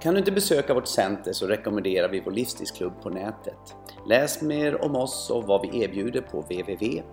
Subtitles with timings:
[0.00, 3.76] Kan du inte besöka vårt center så rekommenderar vi vår livsstilsklubb på nätet.
[4.06, 7.12] Läs mer om oss och vad vi erbjuder på www.sana.se.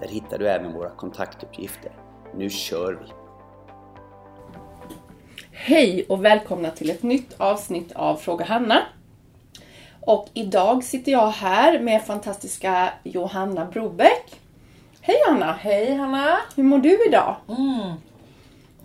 [0.00, 1.92] Där hittar du även våra kontaktuppgifter.
[2.34, 3.06] Nu kör vi!
[5.52, 8.82] Hej och välkomna till ett nytt avsnitt av Fråga Hanna.
[10.00, 14.40] Och idag sitter jag här med fantastiska Johanna Brobeck.
[15.00, 15.52] Hej Johanna!
[15.52, 16.38] Hej Hanna!
[16.56, 17.36] Hur mår du idag?
[17.48, 17.92] Mm.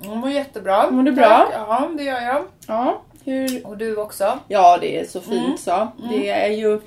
[0.03, 0.91] Jag mår jättebra.
[0.91, 1.47] Mår du bra?
[1.53, 2.43] Ja, det gör jag.
[2.67, 3.67] Ja, hur...
[3.67, 4.39] Och du också?
[4.47, 5.57] Ja, det är så fint Mm.
[5.57, 5.87] så.
[6.09, 6.81] Det är ju...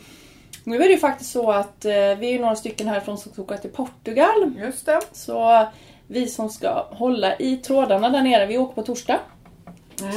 [0.65, 3.43] Nu är det ju faktiskt så att eh, vi är några stycken härifrån som ska
[3.43, 4.53] åka till Portugal.
[4.59, 5.01] Just det.
[5.13, 5.67] Så
[6.07, 9.19] vi som ska hålla i trådarna där nere, vi åker på torsdag.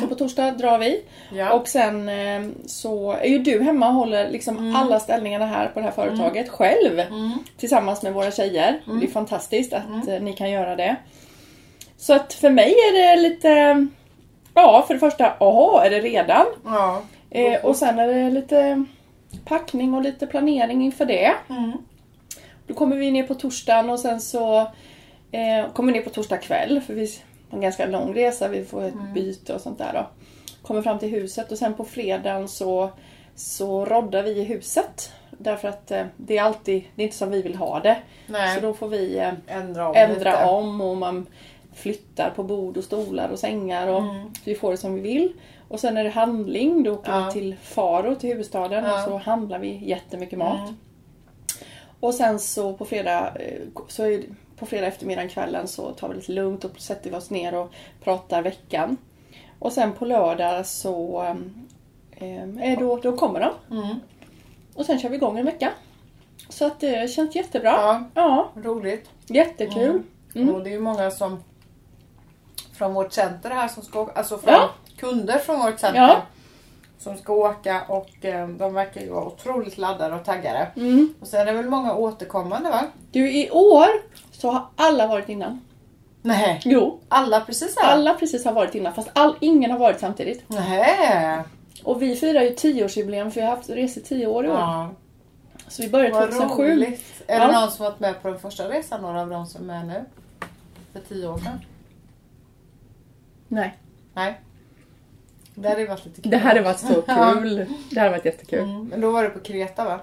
[0.02, 1.04] Så på torsdag drar vi.
[1.34, 1.54] Ja.
[1.54, 5.80] Och sen eh, så är ju du hemma och håller liksom alla ställningarna här på
[5.80, 7.02] det här företaget själv.
[7.58, 8.82] Tillsammans med våra tjejer.
[9.02, 10.96] Det är fantastiskt att eh, ni kan göra det.
[12.02, 13.88] Så att för mig är det lite...
[14.54, 16.46] Ja, för det första, aha, är det redan?
[16.66, 17.02] ja.
[17.30, 18.86] Eh, och sen är det lite
[19.46, 21.34] packning och lite planering inför det.
[21.50, 21.72] Mm.
[22.68, 24.60] Då kommer vi ner på torsdagen och sen så
[25.32, 27.12] eh, kommer vi ner på torsdag kväll för vi
[27.50, 30.08] har en ganska lång resa, vi får ett byte och sånt där då.
[30.62, 32.90] Kommer fram till huset och sen på fredagen så,
[33.36, 35.12] så roddar vi i huset.
[35.38, 37.98] Därför att eh, det är alltid, det är inte som vi vill ha det.
[38.28, 38.56] Nej.
[38.56, 40.46] Så då får vi eh, Ändra om ändra lite.
[40.46, 41.28] om och man
[41.82, 44.02] flyttar på bord och stolar och sängar och
[44.36, 45.34] så vi får det som vi vill.
[45.68, 47.26] Och sen är det handling, då åker Ja.
[47.26, 48.94] vi till Faro, till huvudstaden Ja.
[48.98, 50.70] och så handlar vi jättemycket mat.
[52.00, 54.24] Och sen så på fredag, eh, så är,
[54.58, 57.72] på fredag eftermiddag kvällen så tar vi lite lugnt och sätter vi oss ner och
[58.04, 58.98] pratar veckan.
[59.60, 61.22] Och sen på lördag så
[62.12, 63.78] eh, är då, då kommer de.
[63.78, 63.96] Mm.
[64.76, 65.72] Och sen kör vi igång en vecka.
[66.50, 67.72] Så att det känns jättebra.
[67.72, 68.04] Ja.
[68.14, 69.10] ja Roligt.
[69.28, 70.04] jättekul.
[70.36, 70.56] Mm.
[70.56, 71.44] Och det är ju många som
[72.82, 74.70] från vårt center här som ska åka, alltså från Ja.
[74.98, 76.02] kunder från vårt center.
[76.02, 76.22] Ja.
[77.00, 80.68] Som ska åka och eh, de verkar ju vara otroligt laddade och taggade.
[80.76, 81.14] Mm.
[81.22, 82.84] Och sen är det väl många återkommande va?
[83.12, 83.88] Du, i år
[84.32, 85.62] så har alla varit innan.
[86.22, 86.62] Nej.
[86.66, 87.92] Jo, Alla precis här?
[87.94, 90.44] alla precis har varit innan fast all, ingen har varit samtidigt.
[90.48, 91.40] Nej.
[91.84, 94.56] Och vi firar ju 10-årsjubileum för vi har haft resor 10 år i år.
[94.56, 94.90] Ja.
[95.68, 96.72] Så vi började Vad 2007.
[96.72, 97.04] roligt.
[97.28, 97.48] Är Ja.
[97.48, 99.02] det någon som varit med på den första resan?
[99.02, 100.06] Några av de som är nu?
[100.94, 101.60] För tio år sedan?
[103.52, 103.78] Nej,
[104.14, 104.42] Nej.
[105.56, 106.32] Det hade varit lite kul.
[106.32, 107.02] det hade varit så
[107.42, 107.66] kul.
[107.92, 108.60] Det hade varit jättekul.
[108.60, 108.86] Mm.
[108.88, 110.00] Men då var det på Kreta va?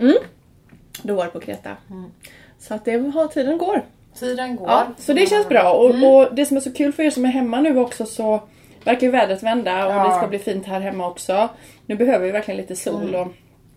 [1.03, 1.77] Då var det på Kreta.
[1.91, 2.11] Mm.
[2.59, 3.83] Så att det har tiden går.
[4.15, 4.69] Tiden går.
[4.69, 5.73] Ja, så det känns bra.
[5.73, 8.41] Och, och det som är så kul för er som är hemma nu också så
[8.85, 10.09] verkar ju vädret vända och Ja.
[10.09, 11.49] det ska bli fint här hemma också.
[11.87, 13.29] Nu behöver vi verkligen lite sol och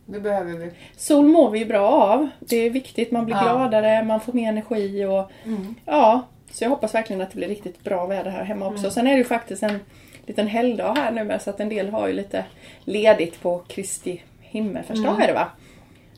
[0.05, 0.71] Det behöver vi.
[0.97, 2.29] Sol mår vi ju bra av.
[2.39, 3.41] Det är viktigt, man blir Ja.
[3.41, 5.75] gladare, man får mer energi och Mm.
[5.85, 6.21] ja.
[6.51, 8.79] Så jag hoppas verkligen att det blir riktigt bra väder här hemma också.
[8.79, 8.91] Mm.
[8.91, 9.79] Sen är det ju faktiskt en
[10.25, 12.45] liten helgdag här nu så att en del har ju lite
[12.83, 15.47] ledigt på Kristi himmelfärdsdag är det va?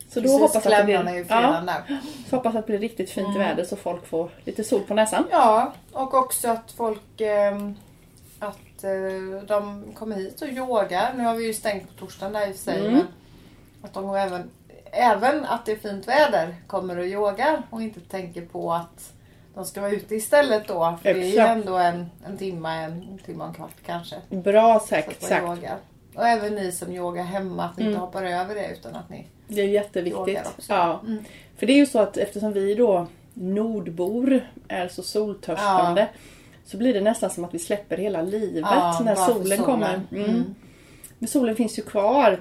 [0.09, 0.39] Så då Mm.
[0.39, 1.97] Precis, hoppas att det klämmarna är ju blir, ja, där.
[2.29, 3.39] så hoppas att det blir riktigt fint Mm.
[3.39, 5.23] väder så folk får lite sol på näsan.
[5.31, 7.75] Ja, och också att folk ehm,
[8.39, 11.13] att eh, de kommer hit och yogar.
[11.17, 12.79] Nu har vi ju stängt på torsdagen där i och för sig.
[12.79, 12.93] Mm.
[12.93, 13.05] Men
[13.81, 14.49] att de går även,
[14.91, 19.13] även att det är fint väder kommer och yogar och inte tänker på att
[19.55, 20.97] de ska vara ute istället då.
[21.03, 24.15] För det är ju ändå en, en timme, en timme och en kvart kanske.
[24.29, 25.31] Bra sagt.
[25.31, 25.77] yogar.
[26.15, 27.93] Och även ni som yogar hemma, att ni Mm.
[27.93, 30.49] inte hoppar över det utan att ni Det är jätteviktigt.
[30.69, 31.01] Ja.
[31.05, 31.23] Mm.
[31.57, 36.07] För det är ju så att eftersom vi då nordbor är så soltörstande
[36.65, 40.01] så blir det nästan som att vi släpper hela livet Ja, när för solen kommer.
[40.11, 40.25] Mm.
[40.29, 40.55] Mm.
[41.19, 42.39] Men solen finns ju kvar.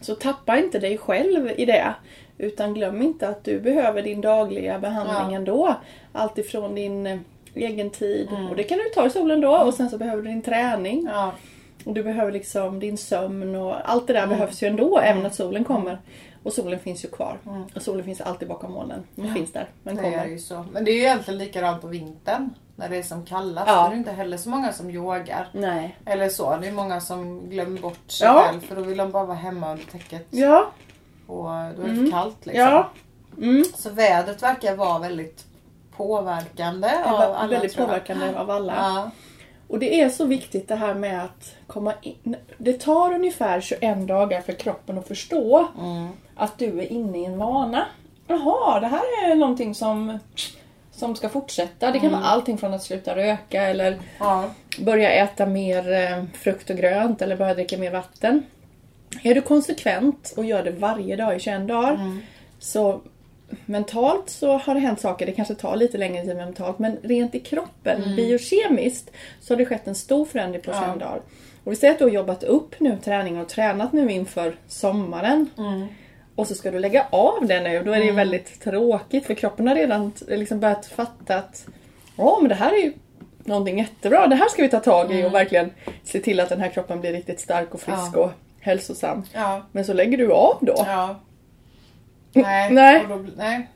[0.00, 1.94] Så tappa inte dig själv i det.
[2.40, 5.36] Utan glöm inte att du behöver din dagliga behandling Ja.
[5.36, 5.74] ändå.
[6.12, 7.18] Allt ifrån din eh,
[7.54, 8.28] egen tid.
[8.30, 8.46] Mm.
[8.48, 9.56] Och det kan du ta i solen då.
[9.58, 11.08] Och sen så behöver du din träning.
[11.12, 11.32] Ja.
[11.84, 15.30] Och du behöver liksom din sömn och allt det där behövs ju ändå även när
[15.30, 15.98] solen kommer.
[16.42, 17.38] Och solen finns ju kvar.
[17.46, 17.62] Mm.
[17.74, 19.04] Och solen finns alltid bakom molnen.
[19.14, 19.68] Den Ja, finns där.
[19.82, 20.18] Den Det kommer.
[20.18, 20.64] är ju så.
[20.72, 22.50] Men det är ju egentligen likadant på vintern.
[22.76, 23.66] När det är som kallast.
[23.68, 23.80] Ja.
[23.82, 25.48] Då är det inte heller så många som yogar.
[25.52, 25.96] Nej.
[26.06, 26.56] Eller så.
[26.56, 28.44] Det är många som glömmer bort sig Ja.
[28.46, 28.60] själv.
[28.60, 30.26] För då vill de bara vara hemma under täcket.
[30.30, 30.70] Ja.
[31.30, 32.04] Och då är det Mm.
[32.04, 32.62] för kallt liksom.
[32.64, 32.90] Ja.
[33.38, 33.64] Mm.
[33.76, 35.44] Så vädret verkar vara väldigt
[35.96, 37.46] påverkande av alla.
[37.46, 37.88] väldigt tror jag.
[38.04, 38.74] påverkande av alla.
[38.76, 39.10] Ja.
[39.68, 42.36] Och det är så viktigt det här med att komma in.
[42.58, 46.08] Det tar ungefär 21 dagar för kroppen att förstå Mm.
[46.36, 47.86] att du är inne i en vana.
[48.26, 50.18] jaha, det här är någonting som,
[50.92, 51.90] som ska fortsätta.
[51.90, 54.44] Det kan vara allting från att sluta röka eller Ja.
[54.80, 58.42] börja äta mer eh, frukt och grönt eller börja dricka mer vatten.
[59.22, 62.16] Är du konsekvent och gör det varje dag i 21 dagar
[62.58, 63.00] så
[63.66, 65.26] mentalt så har det hänt saker.
[65.26, 69.10] Det kanske tar lite längre tid mentalt men rent i kroppen, biokemiskt,
[69.40, 70.94] så har det skett en stor förändring på 21 Ja.
[71.06, 71.20] dagar.
[71.64, 75.46] Och vi säger att du har jobbat upp nu träningen och tränat nu inför sommaren.
[76.34, 77.82] Och så ska du lägga av det nu.
[77.82, 81.66] Då är det ju väldigt tråkigt för kroppen har redan t- liksom börjat fatta att
[82.16, 82.92] Ja men det här är ju
[83.44, 84.26] någonting jättebra.
[84.26, 85.70] Det här ska vi ta tag i och verkligen
[86.04, 88.20] se till att den här kroppen blir riktigt stark och frisk Ja.
[88.20, 88.30] och
[88.60, 89.22] hälsosam.
[89.34, 89.62] Ja.
[89.72, 90.74] Men så lägger du av då.
[90.76, 91.20] Ja.
[92.32, 92.70] Nej.
[92.72, 93.02] Nej.
[93.02, 93.68] Och då, nej.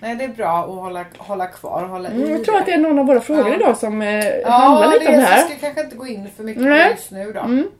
[0.00, 2.66] Nej, det är bra att hålla, hålla kvar och hålla i Mm, jag tror att
[2.66, 3.54] det är någon av våra frågor Ja.
[3.54, 5.40] idag som eh, Ja, handlar lite det om det är, här.
[5.42, 6.84] ska jag kanske inte gå in för mycket Nej.
[6.84, 7.40] på just nu då.
[7.40, 7.70] Mm.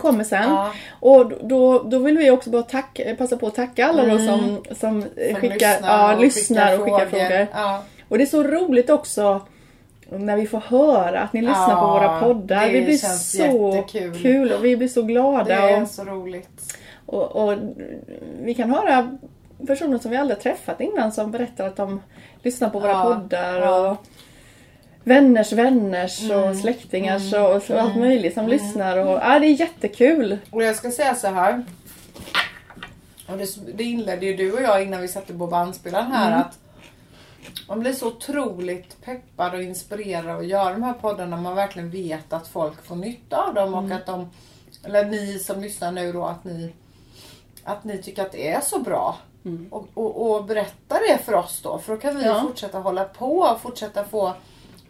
[0.00, 0.42] Kommer sen.
[0.50, 0.72] Ja.
[1.00, 4.64] Och då, då vill vi också bara tacka, passa på att tacka alla då som,
[4.80, 7.46] som, eh, Som skickar, ja, och lyssnar och skickar frågor.
[7.52, 7.82] Ja.
[8.08, 9.40] Och det är så roligt också
[10.10, 12.66] när vi får höra att ni lyssnar på Ja, våra poddar.
[12.66, 14.22] det Vi blir så jättekul.
[14.22, 15.54] kul och vi blir så Det glada.
[15.70, 16.76] är Och, så roligt.
[17.06, 17.58] och, och
[18.42, 19.18] vi kan höra
[19.66, 22.00] personer som vi aldrig träffat innan som berättar att de
[22.42, 23.60] lyssnar på våra Ja, poddar.
[23.60, 23.78] ja.
[23.80, 23.90] Mm.
[23.90, 23.96] Och
[25.04, 28.96] vänners vänners och släktingars och, och allt möjligt som lyssnar.
[28.98, 30.38] Och, ja, det är jättekul.
[30.50, 31.64] Och jag ska säga så här.
[33.26, 36.40] Och det, det inledde ju du och jag innan vi satte på bandspelaren här Mm.
[36.40, 36.58] att
[37.68, 41.36] man blir så otroligt peppad och inspirerad att göra de här poddarna.
[41.36, 43.84] Man verkligen vet att folk får nytta av dem Mm.
[43.90, 44.30] och att de,
[44.84, 46.72] eller ni som lyssnar nu då, att ni,
[47.64, 49.16] att ni tycker att det är så bra.
[49.70, 51.78] Och, och, och berätta det för oss då.
[51.78, 52.36] För då kan vi Mm.
[52.36, 52.42] Ja.
[52.42, 54.34] fortsätta hålla på och fortsätta få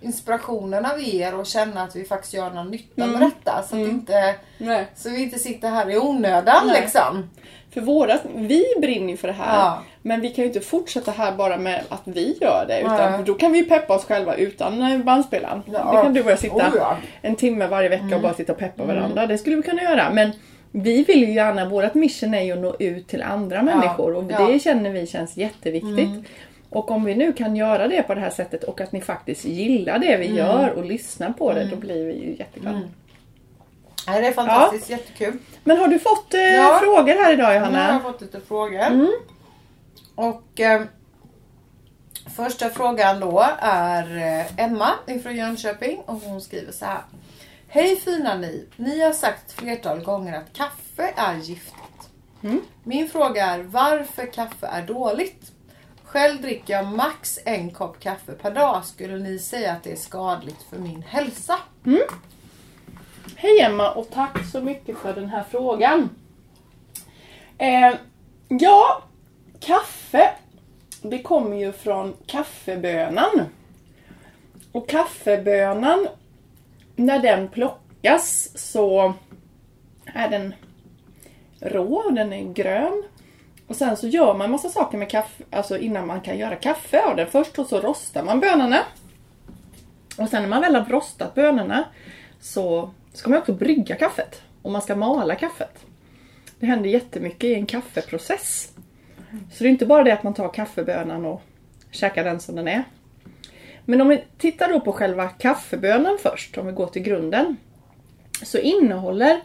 [0.00, 3.18] inspirationen av er och känna att vi faktiskt gör någon nytta Mm.
[3.18, 3.62] med detta.
[3.62, 4.86] Så att inte Nej.
[4.96, 6.80] så vi inte sitter här i onödan Nej.
[6.80, 7.30] liksom.
[7.74, 9.58] För våra, vi brinner ju för det här.
[9.58, 9.82] Ja.
[10.02, 12.80] Men vi kan ju inte fortsätta här bara med att vi gör det.
[12.80, 13.22] Utan Nej.
[13.24, 15.62] då kan vi peppa oss själva utan eh, bandspelaren.
[15.66, 15.92] Ja.
[15.92, 16.96] Det kan du och jag sitta Oh, ja.
[17.22, 19.26] en timme varje vecka och bara sitta och peppa varandra.
[19.26, 20.10] Det skulle vi kunna göra.
[20.12, 20.30] Men
[20.72, 24.24] vi vill ju gärna, vårt mission är ju att nå ut till andra människor och
[24.24, 26.08] det känner vi känns jätteviktigt.
[26.70, 29.44] Och om vi nu kan göra det på det här sättet och att ni faktiskt
[29.44, 32.80] gillar det vi gör och lyssnar på det, då blir vi ju jätteglada.
[34.06, 35.38] Nej, det är fantastiskt, jättekul.
[35.64, 36.78] Men har du fått eh, Ja.
[36.82, 37.92] frågor här idag har Johanna?
[37.92, 39.08] jag fått lite frågor.
[40.14, 40.82] Och eh,
[42.36, 47.00] första frågan då är eh, Emma ifrån Jönköping och hon skriver så här.
[47.68, 48.66] Hej fina ni!
[48.76, 51.76] Ni har sagt flertal gånger att kaffe är giftigt.
[52.84, 55.39] Min fråga är varför kaffe är dåligt?
[56.12, 58.84] Själv dricker jag max en kopp kaffe per dag.
[58.84, 61.58] Skulle ni säga att det är skadligt för min hälsa?
[61.86, 62.02] Mm.
[63.36, 66.10] Hej Emma och tack så mycket för den här frågan.
[67.58, 67.94] Eh,
[68.48, 69.02] ja,
[69.60, 70.30] kaffe.
[71.02, 73.44] Det kommer ju från kaffebönan.
[74.72, 76.08] Och kaffebönan,
[76.96, 79.14] när den plockas så
[80.04, 80.54] är den
[81.60, 83.02] rå, den är grön.
[83.70, 87.04] Och sen så gör man massa saker med kaffe, alltså innan man kan göra kaffe
[87.04, 87.26] av den.
[87.26, 88.78] Först så rostar man bönorna.
[90.18, 91.84] Och sen när man väl har rostat bönorna
[92.40, 94.42] så ska man också brygga kaffet.
[94.62, 95.86] Och man ska mala kaffet.
[96.58, 98.72] Det händer jättemycket i en kaffeprocess.
[99.52, 101.42] Så det är inte bara det att man tar kaffebönan och
[101.90, 102.84] käkar den som den är.
[103.84, 107.56] Men om vi tittar då på själva kaffebönan först, om vi går till grunden.
[108.42, 109.40] Så innehåller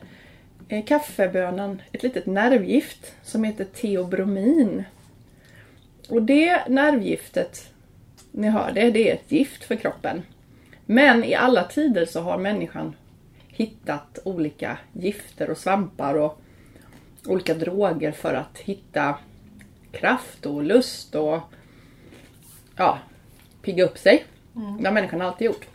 [0.88, 4.84] kaffebönan ett litet nervgift som heter teobromin.
[6.10, 7.74] Och det nervgiftet,
[8.32, 10.22] ni hör det, det är ett gift för kroppen.
[10.86, 12.96] Men i alla tider så har människan
[13.48, 16.42] hittat olika gifter och svampar och
[17.26, 19.16] olika droger för att hitta
[19.92, 21.40] kraft och lust och
[22.76, 23.00] ja,
[23.62, 24.26] pigga upp sig.
[24.80, 25.68] Det har människan alltid gjort.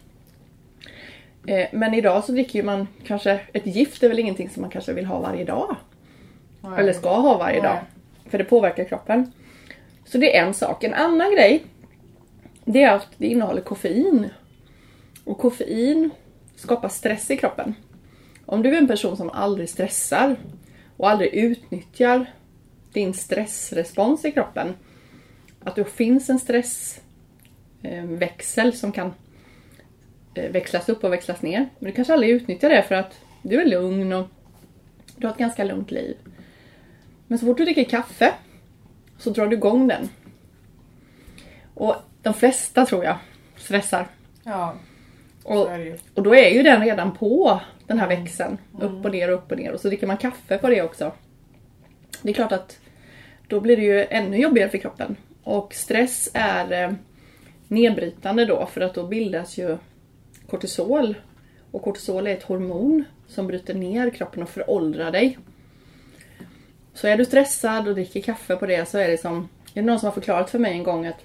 [1.46, 4.92] Eh, Men idag så dricker man kanske, ett gift är väl ingenting som man kanske
[4.92, 5.76] vill ha varje dag.
[6.78, 7.70] Eller ska ha varje Nej.
[7.70, 7.78] dag.
[8.30, 9.32] För det påverkar kroppen.
[10.04, 10.84] Så det är en sak.
[10.84, 11.64] En annan grej,
[12.64, 14.28] det är att det innehåller koffein.
[15.24, 16.10] Och koffein
[16.56, 17.74] skapar stress i kroppen.
[18.46, 20.36] Om du är en person som aldrig stressar
[20.96, 22.26] och aldrig utnyttjar
[22.92, 24.74] din stressrespons i kroppen.
[25.64, 29.14] Att det finns en stressväxel som kan
[30.34, 31.68] växlas upp och växlas ner.
[31.78, 34.28] Men du kanske aldrig utnyttjar det för att du är lugn och
[35.16, 36.16] du har ett ganska lugnt liv.
[37.26, 38.32] Men så fort du dricker kaffe
[39.18, 40.08] så drar du igång den.
[41.74, 43.18] Och de flesta tror jag
[43.56, 44.06] stressar.
[44.42, 44.74] Ja,
[45.42, 45.68] Och,
[46.14, 48.58] och då är ju den redan på den här växeln.
[48.80, 49.72] Upp och ner, upp och ner.
[49.72, 51.12] Och så dricker man kaffe på det också.
[52.22, 52.78] Det är klart att
[53.48, 55.16] då blir det ju ännu jobbigare för kroppen.
[55.42, 56.92] Och stress är eh,
[57.68, 59.78] nedbrytande då för att då bildas ju
[60.50, 61.14] kortisol.
[61.70, 65.38] Och kortisol är ett hormon som bryter ner kroppen och föråldrar dig.
[66.94, 69.48] Så är du stressad och dricker kaffe på det så är det som...
[69.74, 71.24] Det är någon som har förklarat för mig en gång att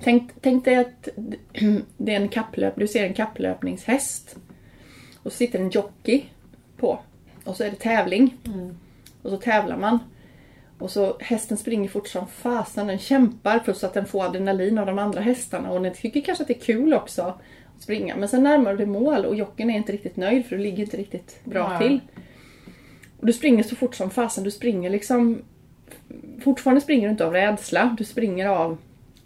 [0.00, 1.08] Tänk, tänk dig att
[1.96, 4.36] det är en kapplöp, du ser en kapplöpningshäst.
[5.22, 6.24] Och så sitter en jockey
[6.76, 6.98] på.
[7.44, 8.36] Och så är det tävling.
[9.22, 9.98] Och så tävlar man.
[10.78, 12.86] Och så hästen springer fort som fasen.
[12.86, 15.70] Den kämpar plus att den får adrenalin av de andra hästarna.
[15.70, 17.40] Och den tycker kanske att det är kul också
[17.82, 18.16] springa.
[18.16, 20.84] Men sen närmar du dig mål och jockeyn är inte riktigt nöjd för du ligger
[20.84, 21.78] inte riktigt bra Nej.
[21.78, 22.00] till.
[23.20, 24.44] Och du springer så fort som fasen.
[24.44, 25.42] Du springer liksom...
[26.44, 27.96] Fortfarande springer du inte av rädsla.
[27.98, 28.78] Du springer av...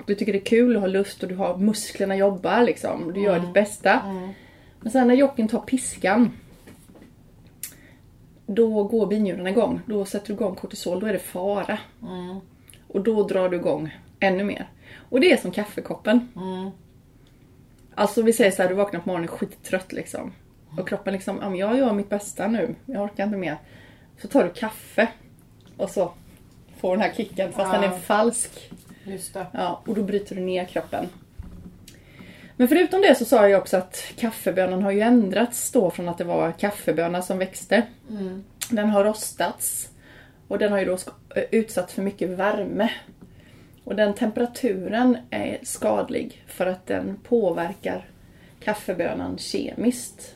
[0.06, 3.12] Du tycker det är kul och har lust och du har musklerna jobbar liksom.
[3.12, 4.00] Du gör ditt bästa.
[4.80, 6.30] Men sen när jockeyn tar piskan.
[8.46, 9.80] Då går binjurarna igång.
[9.86, 11.00] Då sätter du igång kortisol.
[11.00, 11.78] Då är det fara.
[12.88, 14.68] Och då drar du igång ännu mer.
[15.08, 16.28] Och det är som kaffekoppen.
[17.98, 20.32] Alltså vi säger så här, du vaknar på morgonen skittrött liksom.
[20.78, 22.74] Och kroppen liksom, ja men jag gör mitt bästa nu.
[22.86, 23.56] Jag orkar inte mer.
[24.22, 25.08] Så tar du kaffe.
[25.76, 26.12] Och så
[26.80, 27.94] får den här kicken fast den Ja.
[27.94, 28.70] är falsk.
[29.04, 29.46] Just det.
[29.52, 31.08] Ja, och då bryter du ner kroppen.
[32.56, 36.18] Men förutom det så sa jag också att kaffebönan har ju ändrats då från att
[36.18, 37.82] det var kaffeböna som växte.
[38.70, 39.88] Den har rostats.
[40.48, 40.98] Och den har ju då
[41.50, 42.90] utsatts för mycket värme.
[43.86, 48.08] Och den temperaturen är skadlig för att den påverkar
[48.60, 50.34] kaffebönan kemiskt.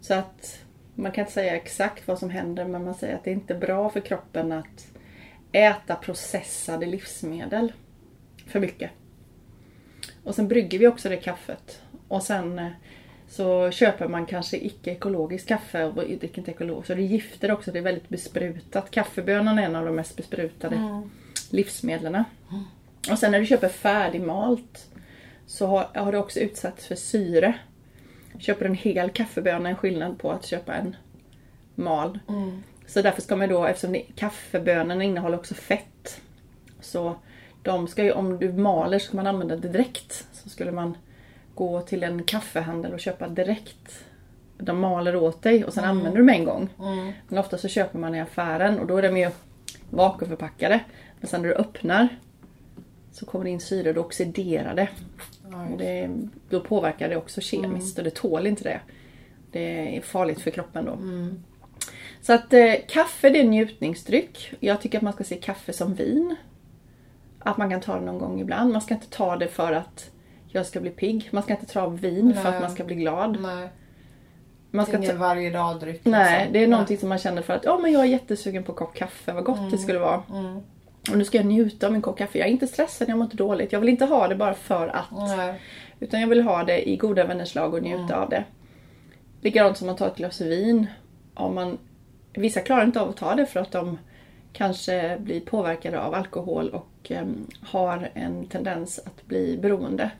[0.00, 0.58] Så att
[0.94, 3.54] man kan inte säga exakt vad som händer men man säger att det är inte
[3.54, 4.86] bra för kroppen att
[5.52, 7.72] äta processade livsmedel
[8.46, 8.90] för mycket.
[10.24, 11.82] Och sen brygger vi också det kaffet.
[12.08, 12.68] Och sen eh,
[13.28, 16.86] så köper man kanske icke ekologiskt kaffe och dricker inte ekologiskt.
[16.86, 18.90] Så det är gifter också, det är väldigt besprutat.
[18.90, 21.02] Kaffebönan är en av de mest besprutade
[21.50, 22.24] livsmedlen.
[23.10, 24.86] Och sen när du köper färdigmalt
[25.46, 27.54] så har, har det också utsatts för syre.
[28.38, 30.96] Köper en hel kaffeböna är en skillnad på att köpa en
[31.74, 32.18] mal.
[32.86, 36.20] Så därför ska man då, eftersom det, kaffebönorna innehåller också fett.
[36.80, 37.16] Så
[37.62, 40.26] de ska ju, om du maler så ska man använda det direkt.
[40.32, 40.96] Så skulle man
[41.54, 44.04] gå till en kaffehandel och köpa direkt.
[44.58, 46.68] De maler åt dig och sen använder du dem en gång.
[47.28, 49.30] Men ofta så köper man i affären och då är de ju
[49.90, 50.80] vakuumförpackade.
[51.20, 52.08] Men sen när du öppnar
[53.18, 54.88] så kommer det in syre då oxiderar det.
[55.72, 56.10] Och det
[56.48, 58.80] då påverkar det också kemiskt och det tål inte det.
[59.52, 60.98] Det är farligt för kroppen då.
[62.22, 64.54] Så att eh, kaffe det är njutningsdryck.
[64.60, 66.36] Jag tycker att man ska se kaffe som vin.
[67.38, 68.72] Att man kan ta det någon gång ibland.
[68.72, 70.10] Man ska inte ta det för att
[70.48, 71.28] jag ska bli pigg.
[71.30, 72.60] Man ska inte ta vin för att Nej.
[72.60, 73.40] man ska bli glad.
[73.40, 73.68] Nej,
[74.70, 76.00] Man ska ingen varje dag dryck.
[76.04, 76.52] Nej, liksom.
[76.52, 78.76] det är någonting som man känner för att ja, men jag är jättesugen på en
[78.76, 79.32] kopp kaffe.
[79.32, 80.22] Vad gott det skulle vara.
[81.10, 82.38] Och nu ska jag njuta av min kopp kaffe.
[82.38, 83.72] Jag är inte stressad, jag mår inte dåligt.
[83.72, 85.36] Jag vill inte ha det bara för att.
[85.36, 85.60] Nej.
[86.00, 88.44] Utan jag vill ha det i goda vänners lag och njuta av det.
[89.40, 90.86] Likadant som man tar ett glas vin.
[91.34, 91.78] Om man,
[92.32, 93.98] vissa klarar inte av att ta det för att de
[94.52, 100.10] kanske blir påverkade av alkohol och em, har en tendens att bli beroende.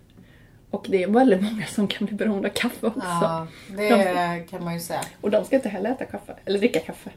[0.71, 3.00] Och det är väldigt många som kan bli beroende av kaffe också.
[3.02, 5.00] Ja, det kan man ju säga.
[5.21, 7.11] Och de ska inte heller äta kaffe, eller dricka kaffe.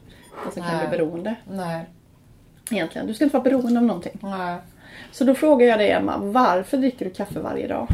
[0.45, 0.87] De som kan Nej.
[0.87, 1.35] bli beroende.
[1.49, 1.85] Nej.
[2.71, 4.17] Egentligen, du ska inte vara beroende av någonting.
[4.21, 4.57] Nej.
[5.11, 7.87] Så då frågar jag dig Emma, varför dricker du kaffe varje dag?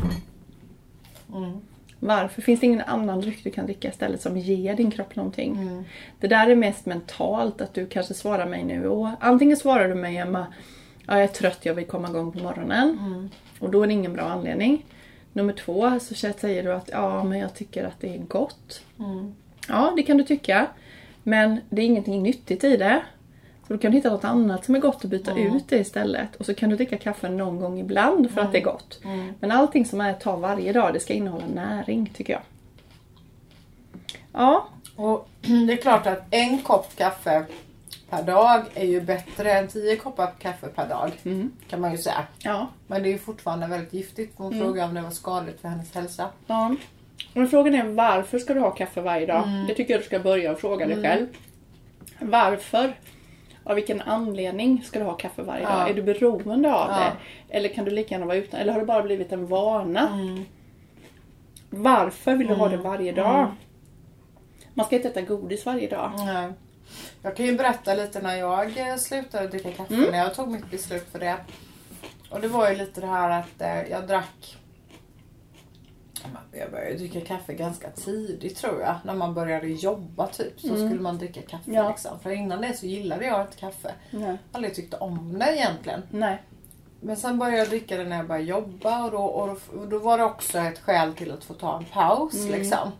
[1.99, 2.41] Varför?
[2.41, 5.83] Finns det ingen annan dryck du kan dricka istället som ger din kropp någonting?
[6.19, 8.87] Det där är mest mentalt, att du kanske svarar mig nu.
[8.87, 10.47] Och antingen svarar du mig Emma,
[11.07, 13.29] ja, jag är trött, jag vill komma igång på morgonen.
[13.59, 14.85] Och då är det ingen bra anledning.
[15.33, 18.81] Nummer två så säger du att ja, men jag tycker att det är gott.
[19.67, 20.67] Ja, det kan du tycka.
[21.23, 23.01] Men det är ingenting nyttigt i det.
[23.67, 26.35] Så då kan du hitta något annat som är gott och byta ut det istället.
[26.35, 28.99] Och så kan du dricka kaffe någon gång ibland för att det är gott.
[29.39, 32.41] Men allting som är att ta varje dag, det ska innehålla näring tycker jag.
[34.33, 35.29] Ja, Och
[35.67, 37.45] det är klart att en kopp kaffe
[38.09, 41.11] per dag är ju bättre än tio koppar kaffe per dag.
[41.69, 42.23] Kan man ju säga.
[42.39, 44.33] ja, Men det är ju fortfarande väldigt giftigt.
[44.37, 46.29] Hon frågade om det var skadligt för hennes hälsa.
[46.47, 46.75] ja.
[47.35, 49.43] Och frågan är varför ska du ha kaffe varje dag?
[49.67, 51.27] Det tycker jag du ska börja och fråga dig själv.
[52.19, 52.93] Varför?
[53.67, 55.69] Av vilken anledning ska du ha kaffe varje Ja.
[55.69, 55.89] dag?
[55.89, 56.97] Är du beroende av Ja.
[57.49, 57.57] det?
[57.57, 58.59] Eller kan du lika gärna vara utan?
[58.59, 60.09] Eller har det bara blivit en vana?
[61.69, 63.51] Varför vill du ha det varje dag?
[64.73, 66.11] Man ska inte äta godis varje dag.
[66.25, 66.49] Nej.
[67.21, 69.93] Jag kan ju berätta lite när jag eh, slutade dricka kaffe.
[69.93, 70.11] Mm.
[70.11, 71.35] När jag tog mitt beslut för det.
[72.29, 74.57] Och det var ju lite det här att eh, jag drack
[76.51, 78.95] Jag började dricka kaffe ganska tidigt tror jag.
[79.03, 81.71] När man började jobba typ så skulle man dricka kaffe.
[81.71, 81.89] Ja.
[81.89, 82.19] Liksom.
[82.19, 83.93] För innan det så gillade jag inte kaffe.
[84.11, 84.37] Nej.
[84.51, 86.03] Aldrig tyckte om det egentligen.
[86.11, 86.41] Nej.
[86.99, 89.87] Men sen började jag dricka det när jag började jobba och då, och då, och
[89.87, 92.33] då var det också ett skäl till att få ta en paus.
[92.33, 92.91] Liksom.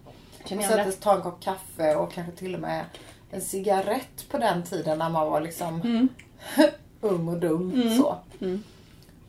[0.44, 2.86] Och sig ta en kopp kaffe och kanske till och med
[3.32, 5.82] en cigarett på den tiden när man var liksom
[7.02, 7.98] ung och dum.
[7.98, 8.18] Så.
[8.42, 8.64] Mm.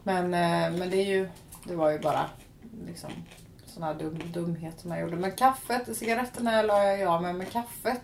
[0.03, 1.29] Men, eh, men det är ju,
[1.65, 2.25] det var ju bara
[2.87, 3.11] liksom
[3.79, 5.17] sån här dum, dumhet som jag gjorde.
[5.17, 8.03] Men kaffet, cigaretterna la jag ja med, men kaffet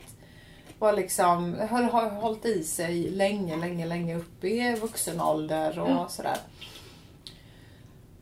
[0.78, 6.10] var liksom, höll, har hållit i sig länge, länge, länge upp i vuxen ålder och
[6.10, 6.36] sådär.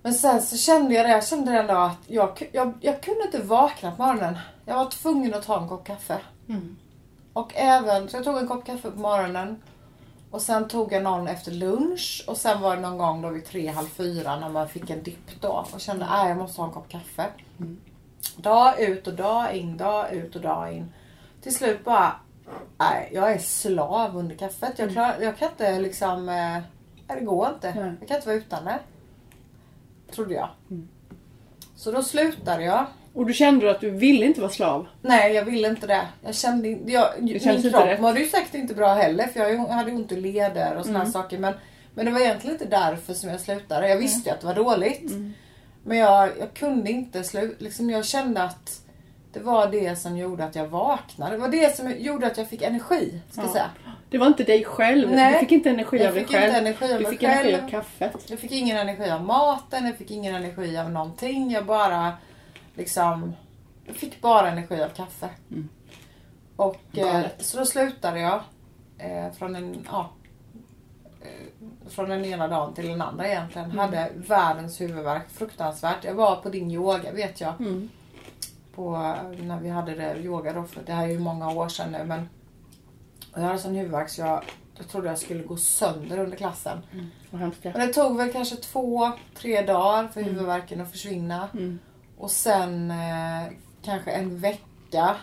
[0.02, 3.42] Men sen så kände jag det, jag kände ändå att jag, jag, jag kunde inte
[3.42, 4.38] vakna på morgonen.
[4.66, 6.18] Jag var tvungen att ta en kopp kaffe.
[6.48, 6.76] Mm.
[7.32, 9.62] Och även, så jag tog en kopp kaffe på morgonen.
[10.32, 12.24] Och sen tog jag någon efter lunch.
[12.26, 15.02] Och sen var det någon gång då vid tre, halv fyra när man fick en
[15.02, 15.66] dipp då.
[15.72, 17.26] Och kände att jag måste ha en kopp kaffe.
[18.36, 20.92] Dag ut och dag in, dag ut och dag in.
[21.42, 22.12] Till slut bara,
[22.78, 24.78] nej jag är slav under kaffet.
[24.78, 26.34] Jag, klar, jag kan inte liksom, eh,
[27.06, 27.74] nej, det går inte.
[27.74, 27.94] Nej.
[28.00, 28.78] Jag kan inte vara utan det.
[30.12, 30.48] Trodde jag.
[31.76, 32.86] Så då slutade jag.
[33.14, 34.86] Och du kände att du ville inte vara slav?
[35.02, 36.06] Nej, jag ville inte det.
[36.24, 36.68] Jag kände.
[36.68, 40.12] Jag, min kändes inte kropp mådde ju säkert inte bra heller för jag hade ont
[40.12, 41.12] i leder och såna Mm.
[41.12, 41.38] saker.
[41.38, 41.54] Men,
[41.94, 43.88] men det var egentligen inte därför som jag slutade.
[43.88, 45.10] Jag visste ju att det var dåligt.
[45.10, 45.32] Mm.
[45.84, 47.64] Men jag, jag kunde inte sluta.
[47.64, 48.80] Liksom jag kände att
[49.32, 51.32] det var det som gjorde att jag vaknade.
[51.32, 53.20] Det var det som gjorde att jag fick energi.
[53.30, 53.52] Ska Ja.
[53.52, 53.70] säga.
[54.10, 55.10] Det var inte dig själv.
[55.10, 55.32] Nej.
[55.32, 56.54] Du fick inte energi av dig själv.
[56.54, 57.64] energi av du fick energi själv.
[57.64, 58.16] av kaffet.
[58.30, 61.50] Jag fick ingen energi av maten, jag fick ingen energi av någonting.
[61.50, 62.12] Jag bara
[62.74, 63.32] liksom...
[63.84, 65.28] Jag fick bara energi av kaffe.
[66.56, 68.40] Och eh, så då slutade jag
[68.98, 69.86] eh, från en...
[69.90, 70.10] Ja,
[71.20, 73.70] eh, från den ena dagen till den andra egentligen.
[73.70, 75.30] Hade världens huvudvärk.
[75.30, 76.04] Fruktansvärt.
[76.04, 77.60] Jag var på din yoga vet jag.
[77.60, 77.88] Mm.
[78.74, 80.64] På, när vi hade det yoga då.
[80.64, 82.04] För det här är ju många år sedan nu.
[82.04, 82.28] Men
[83.32, 84.44] och jag hade sån huvudvärk så jag,
[84.76, 86.78] jag trodde jag skulle gå sönder under klassen.
[87.30, 87.72] Vad hemskt det.
[87.76, 91.48] Men det tog väl kanske två, tre dagar för huvudvärken att försvinna.
[92.22, 92.24] Mm.
[92.24, 93.52] Och sen eh,
[93.84, 95.16] kanske en vecka,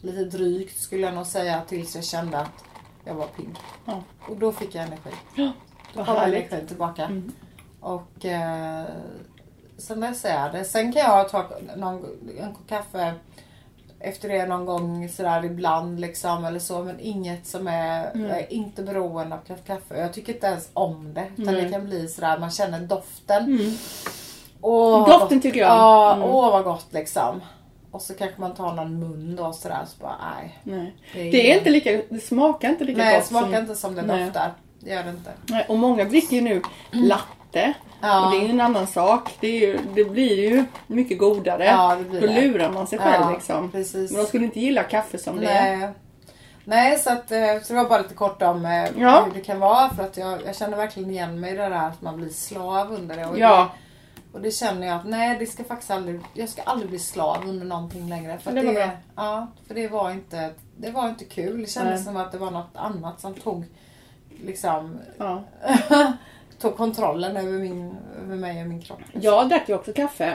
[0.00, 2.64] lite drygt skulle jag nog säga, tills jag kände att
[3.04, 3.54] jag var pigg.
[3.84, 4.02] Ja.
[4.28, 5.10] Och då fick jag energi.
[5.36, 5.52] Ja,
[5.94, 7.04] Då kom energin tillbaka.
[7.04, 7.32] Mm.
[7.80, 8.84] Och eh,
[9.78, 10.64] sen dess är det.
[10.64, 12.04] Sen kan jag ta någon,
[12.38, 13.14] en kopp kaffe
[14.00, 16.84] efter det någon gång sådär ibland liksom eller så.
[16.84, 18.30] Men inget som är, Mm.
[18.30, 19.98] är inte beroende av kaffe.
[20.00, 21.26] Jag tycker inte ens om det.
[21.36, 21.64] Utan Nej.
[21.64, 23.44] det kan bli sådär, man känner doften.
[23.44, 23.72] Mm.
[24.60, 25.78] Åh, Doften tycker jag om.
[25.78, 26.28] Ja, Mm.
[26.28, 27.40] åh vad gott liksom.
[27.90, 30.58] Och så kanske man tar någon mun då sådär så bara nej.
[30.62, 30.94] Nej.
[31.12, 33.54] Det är, Det är inte lika, det smakar inte lika Nej, gott smakar som...
[33.54, 34.24] inte som det Nej.
[34.24, 34.52] doftar.
[34.80, 35.30] Det gör det inte.
[35.46, 37.72] Nej, och många dricker ju nu latte.
[38.02, 38.24] Ja.
[38.26, 39.30] Och det är ju en annan sak.
[39.40, 41.64] Det, ju, det blir ju mycket godare.
[41.64, 42.40] Ja, det blir Då det.
[42.40, 43.70] lurar man sig själv Ja, liksom.
[43.70, 44.10] precis.
[44.12, 45.76] Men de skulle inte gilla kaffe som det är.
[45.76, 45.88] Nej.
[46.64, 49.22] Nej, så, att, eh, så det var bara lite kort om eh, Ja.
[49.26, 49.90] hur det kan vara.
[49.90, 52.92] För att jag, jag känner verkligen igen mig i det där att man blir slav
[52.92, 53.26] under det.
[53.26, 53.56] Och, Ja.
[53.56, 53.66] det,
[54.36, 57.48] och det känner jag att nej, det ska faktiskt aldrig, jag ska aldrig bli slav
[57.48, 58.38] under någonting längre.
[58.38, 58.90] För Det var det, bra.
[59.16, 61.60] ja, för det var inte, det var inte kul.
[61.60, 62.04] Det kändes Nej.
[62.04, 63.64] som att det var något annat som tog
[64.44, 65.44] liksom Ja.
[66.58, 69.00] tog kontrollen över, min, över mig och min kropp.
[69.12, 70.34] Jag drack ju också kaffe.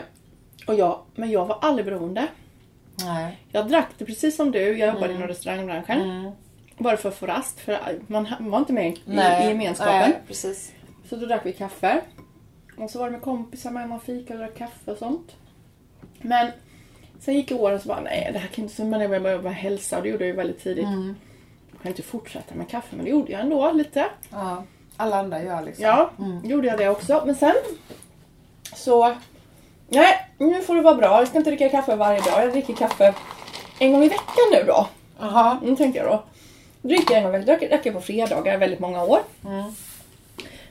[0.68, 2.28] Och jag, men jag var aldrig beroende.
[3.06, 3.40] Nej.
[3.52, 4.78] Jag drack det precis som du.
[4.78, 6.02] Jag jobbade inom restaurangbranschen.
[6.02, 6.32] Mm.
[6.78, 7.60] Bara för att få rast.
[7.60, 10.00] För man var inte med i, i gemenskapen.
[10.00, 10.72] Nej, precis.
[11.10, 12.02] Så då drack vi kaffe.
[12.82, 15.36] Och så var det med kompisar med, man fika och drack kaffe och sånt.
[16.22, 16.52] Men
[17.20, 20.04] sen gick åren så bara, nej det här kan inte, började jobba med hälsa och
[20.04, 20.86] det gjorde jag ju väldigt tidigt.
[20.86, 21.15] Mm.
[21.72, 24.06] Jag kan inte fortsätta med kaffe men det gjorde jag ändå lite.
[24.30, 24.63] Ja.
[24.98, 25.86] Alla andra gör liksom.
[25.86, 26.12] Ja,
[26.44, 27.24] gjorde jag det också.
[27.26, 27.54] Men sen
[28.76, 29.15] så,
[29.88, 31.20] nej nu får det vara bra.
[31.20, 32.44] Jag ska inte dricka kaffe varje dag.
[32.44, 33.13] Jag dricker kaffe
[33.80, 34.88] en gång i veckan nu då.
[35.20, 35.58] Jaha.
[35.63, 36.24] Mm, tänkte jag då.
[36.82, 37.70] Dricker jag en gång i veckan.
[37.70, 39.20] Drack jag på fredagar väldigt många år.
[39.46, 39.74] Mm.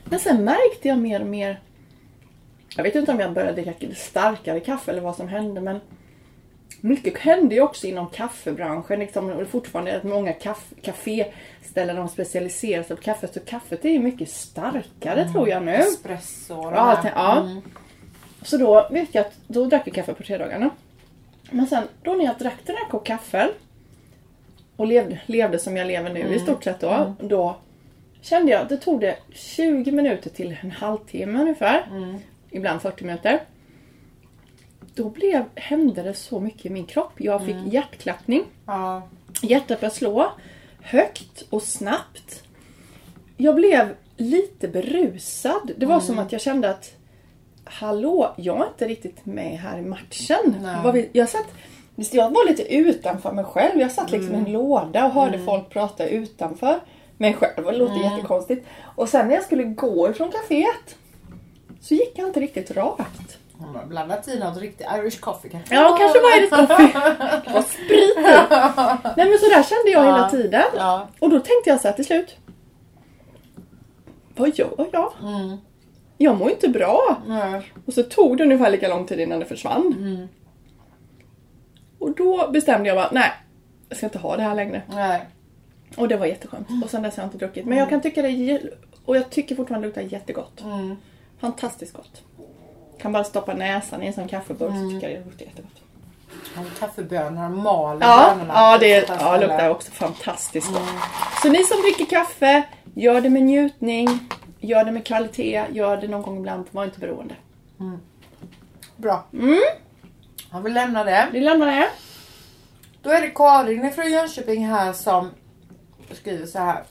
[0.03, 1.59] Men sen märkte jag mer och mer
[2.75, 5.79] Jag vet inte om jag började dricka starkare kaffe eller vad som hände men
[6.83, 8.99] Mycket hände ju också inom kaffebranschen.
[8.99, 13.27] Liksom, och är fortfarande att många kaff- kaféställen de specialiserar sig på kaffe.
[13.27, 15.71] Så kaffet är ju mycket starkare tror jag nu.
[15.73, 17.39] Espresso och Ja, allting- ja.
[17.39, 17.61] Mm.
[18.41, 20.69] Så då vet jag att då drack jag kaffe på fredagarna.
[21.51, 23.49] Men sen då när jag drack den här kopp kaffe
[24.75, 27.15] och levde, levde som jag lever nu i stort sett då.
[27.19, 27.55] Då
[28.21, 31.85] kände jag det tog det 20 minuter till en halvtimme ungefär.
[32.51, 33.39] Ibland 40 minuter.
[34.95, 37.13] Då blev, hände det så mycket i min kropp.
[37.17, 38.43] Jag fick hjärtklappning.
[38.65, 39.01] Ja.
[39.41, 40.31] Hjärtat började slå
[40.81, 42.43] högt och snabbt.
[43.37, 45.71] Jag blev lite berusad.
[45.77, 46.91] Det var som att jag kände att
[47.63, 50.55] hallå, jag är inte riktigt med här i matchen.
[50.61, 51.09] Nej.
[51.13, 51.45] Jag satt
[51.95, 53.79] visst, jag var lite utanför mig själv.
[53.79, 54.41] Jag satt liksom Mm.
[54.41, 56.79] i en låda och hörde folk prata utanför
[57.17, 57.65] mig själv.
[57.65, 58.11] Det låter Mm.
[58.11, 58.67] jättekonstigt.
[58.95, 60.95] Och sen när jag skulle gå ifrån kaféet
[61.81, 63.37] så gick jag inte riktigt rakt.
[63.57, 65.75] Hon har blandat i något riktigt Irish coffee kanske.
[65.75, 67.53] Ja, kanske var Irish coffee.
[67.53, 68.17] Var sprit.
[69.17, 70.15] Nej men så där kände jag Ja.
[70.15, 70.63] hela tiden.
[70.75, 71.07] Ja.
[71.19, 72.37] Och då tänkte jag så här till slut.
[74.35, 75.13] Vad gör jag?
[75.21, 75.57] Mm.
[76.17, 77.17] Jag mår inte bra.
[77.27, 77.71] Nej.
[77.85, 79.95] Och så tog det ungefär lika lång tid innan det försvann.
[79.97, 80.27] Mm.
[81.99, 83.31] Och då bestämde jag bara, nej,
[83.89, 84.81] jag ska inte ha det här längre.
[84.87, 85.21] Nej.
[85.97, 86.67] Och det var jätteskönt.
[86.83, 87.65] Och sen dess har jag inte druckit.
[87.65, 88.61] Men jag kan tycka det
[89.05, 90.61] och jag tycker fortfarande det luktar jättegott.
[90.61, 90.95] Mm.
[91.41, 92.21] Fantastiskt gott.
[93.01, 95.81] Kan bara stoppa näsan i en sån kaffeburk så tycker jag det luktar jättegott.
[96.57, 98.53] Och kaffebönor, maler Ja, bönorna.
[98.53, 100.81] ja det ett ja, luktar också fantastiskt gott.
[101.41, 104.19] Så ni som dricker kaffe, gör det med njutning,
[104.59, 107.35] gör det med kvalitet, gör det någon gång ibland, var inte beroende.
[108.97, 109.23] Bra.
[109.33, 109.59] Mm.
[110.51, 111.27] Ja, vi lämnar det.
[111.31, 111.89] Vi lämnar det.
[113.01, 115.29] Då är det Karin från Jönköping här som
[116.11, 116.83] skriver så här.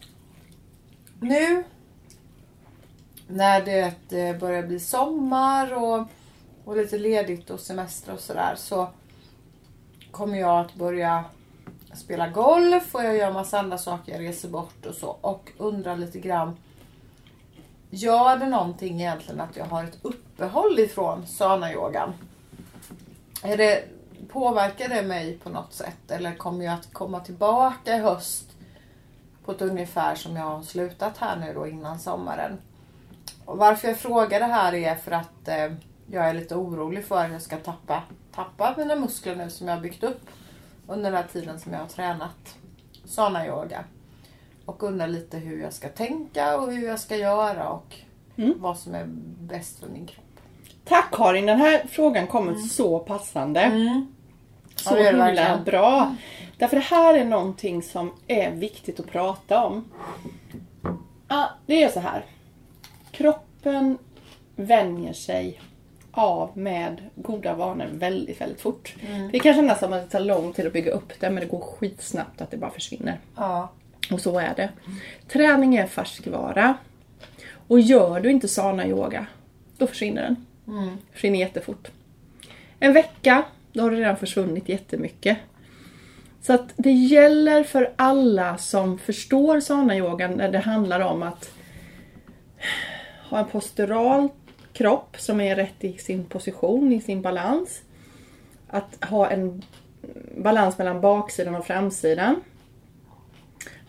[1.20, 1.64] Nu
[3.30, 3.60] när
[4.08, 6.06] det börjar bli sommar och,
[6.64, 8.88] och lite ledigt och semester och sådär så
[10.10, 11.24] kommer jag att börja
[11.94, 14.12] spela golf och jag gör massa andra saker.
[14.12, 16.56] Jag reser bort och så och undrar lite grann.
[17.90, 22.12] Gör det någonting egentligen att jag har ett uppehåll ifrån sana-yogan?
[23.42, 23.84] Är det,
[24.28, 26.10] påverkar det mig på något sätt?
[26.10, 28.44] Eller kommer jag att komma tillbaka i höst
[29.44, 32.58] på ett ungefär som jag har slutat här nu då innan sommaren?
[33.50, 35.72] Och varför jag frågar det här är för att eh,
[36.10, 38.02] jag är lite orolig för att jag ska tappa,
[38.34, 40.20] tappa mina muskler nu som jag har byggt upp
[40.86, 42.56] under den här tiden som jag har tränat
[43.04, 43.84] sana yoga.
[44.66, 47.94] Och undrar lite hur jag ska tänka och hur jag ska göra och
[48.36, 48.54] Mm.
[48.58, 49.04] vad som är
[49.40, 50.24] bäst för min kropp.
[50.84, 53.70] Tack Karin, den här frågan kommer så passande.
[54.76, 56.14] Så Ja, himla bra.
[56.58, 59.84] Därför det här är någonting som är viktigt att prata om.
[61.28, 62.24] Ja, det är så här.
[63.20, 63.98] Kroppen
[64.56, 65.60] vänjer sig
[66.12, 68.94] av med goda vanor väldigt, väldigt fort.
[69.32, 71.46] Det kan kännas som att det tar lång tid att bygga upp det, men det
[71.46, 73.18] går skitsnabbt att det bara försvinner.
[73.36, 73.70] Ja.
[74.10, 74.68] Och så är det.
[75.28, 76.74] Träning är färskvara.
[77.68, 79.26] Och gör du inte sana yoga,
[79.78, 80.46] då försvinner den.
[81.12, 81.90] Försvinner jättefort.
[82.78, 85.38] En vecka, då har det redan försvunnit jättemycket.
[86.42, 91.50] Så att det gäller för alla som förstår sana yogan när det handlar om att
[93.30, 94.28] ha en postural
[94.72, 97.82] kropp som är rätt i sin position, i sin balans.
[98.68, 99.62] Att ha en
[100.36, 102.40] balans mellan baksidan och framsidan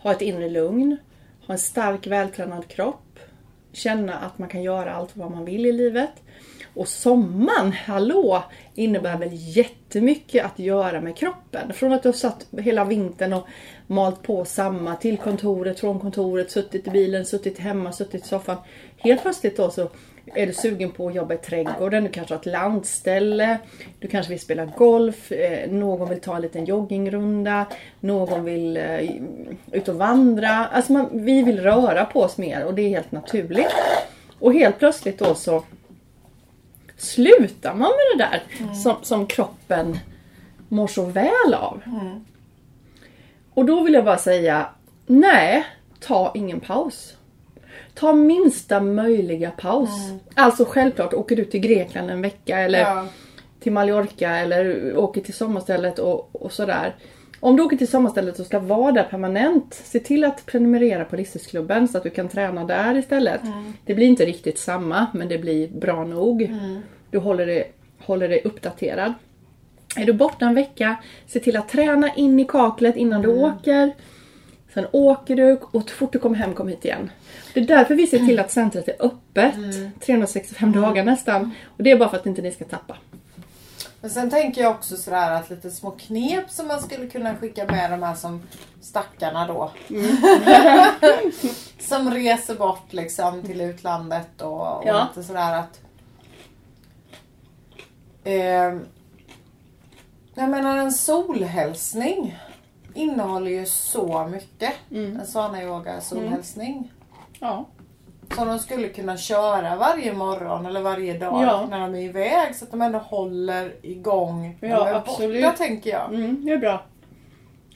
[0.02, 0.96] ha ett inre lugn,
[1.46, 3.18] ha en stark vältränad kropp,
[3.72, 6.12] känna att man kan göra allt vad man vill i livet.
[6.74, 8.42] Och sommaren, hallå,
[8.74, 11.72] innebär väl jättemycket att göra med kroppen.
[11.72, 13.46] Från att du har satt hela vintern och
[13.86, 18.56] malt på samma till kontoret, från kontoret, suttit i bilen, suttit hemma, suttit i soffan.
[18.96, 19.88] Helt plötsligt då så
[20.34, 23.58] är du sugen på att jobba i trädgården, du kanske har ett landställe,
[23.98, 27.66] du kanske vill spela golf, eh, någon vill ta en liten joggingrunda,
[28.00, 29.10] någon vill eh,
[29.72, 30.48] ut och vandra.
[30.48, 33.74] Alltså man, vi vill röra på oss mer och det är helt naturligt.
[34.38, 35.64] Och helt plötsligt då så
[37.02, 38.42] slutar man med det där
[38.74, 39.98] som, som kroppen
[40.68, 41.82] mår så väl av.
[43.54, 44.66] Och då vill jag bara säga,
[45.06, 45.64] nej,
[46.00, 47.16] ta ingen paus.
[47.94, 49.90] Ta minsta möjliga paus.
[50.34, 53.06] Alltså självklart, åker du till Grekland en vecka eller Ja.
[53.60, 56.94] till Mallorca eller åker till sommarstället och, och sådär.
[57.40, 61.16] Om du åker till sommarstället och ska vara där permanent, se till att prenumerera på
[61.16, 63.40] Livsstilsklubben så att du kan träna där istället.
[63.86, 66.42] Det blir inte riktigt samma, men det blir bra nog.
[67.12, 69.14] Du håller dig, håller dig uppdaterad.
[69.96, 70.96] Är du borta en vecka,
[71.26, 73.92] se till att träna in i kaklet innan du åker.
[74.74, 77.10] Sen åker du och så fort du kommer hem, kom hit igen.
[77.54, 79.54] Det är därför vi ser till att centret är öppet
[80.00, 81.50] 365 dagar nästan.
[81.76, 82.96] Och det är bara för att inte ni ska tappa.
[84.00, 87.64] Men sen tänker jag också sådär att lite små knep som man skulle kunna skicka
[87.66, 88.42] med de här som
[88.80, 89.72] stackarna då.
[91.80, 95.08] som reser bort liksom till utlandet och, och Ja.
[95.08, 95.80] lite sådär att...
[98.24, 98.76] Eh,
[100.34, 102.38] jag menar en solhälsning
[102.94, 104.72] innehåller ju så mycket.
[104.90, 106.92] En sån yoga solhälsning.
[107.40, 107.64] Ja.
[108.36, 111.66] Som de skulle kunna köra varje morgon eller varje dag Ja.
[111.70, 115.44] när de är iväg så att de ändå håller igång Ja, när de är absolut.
[115.44, 116.14] borta tänker jag.
[116.14, 116.82] Mm, det är bra.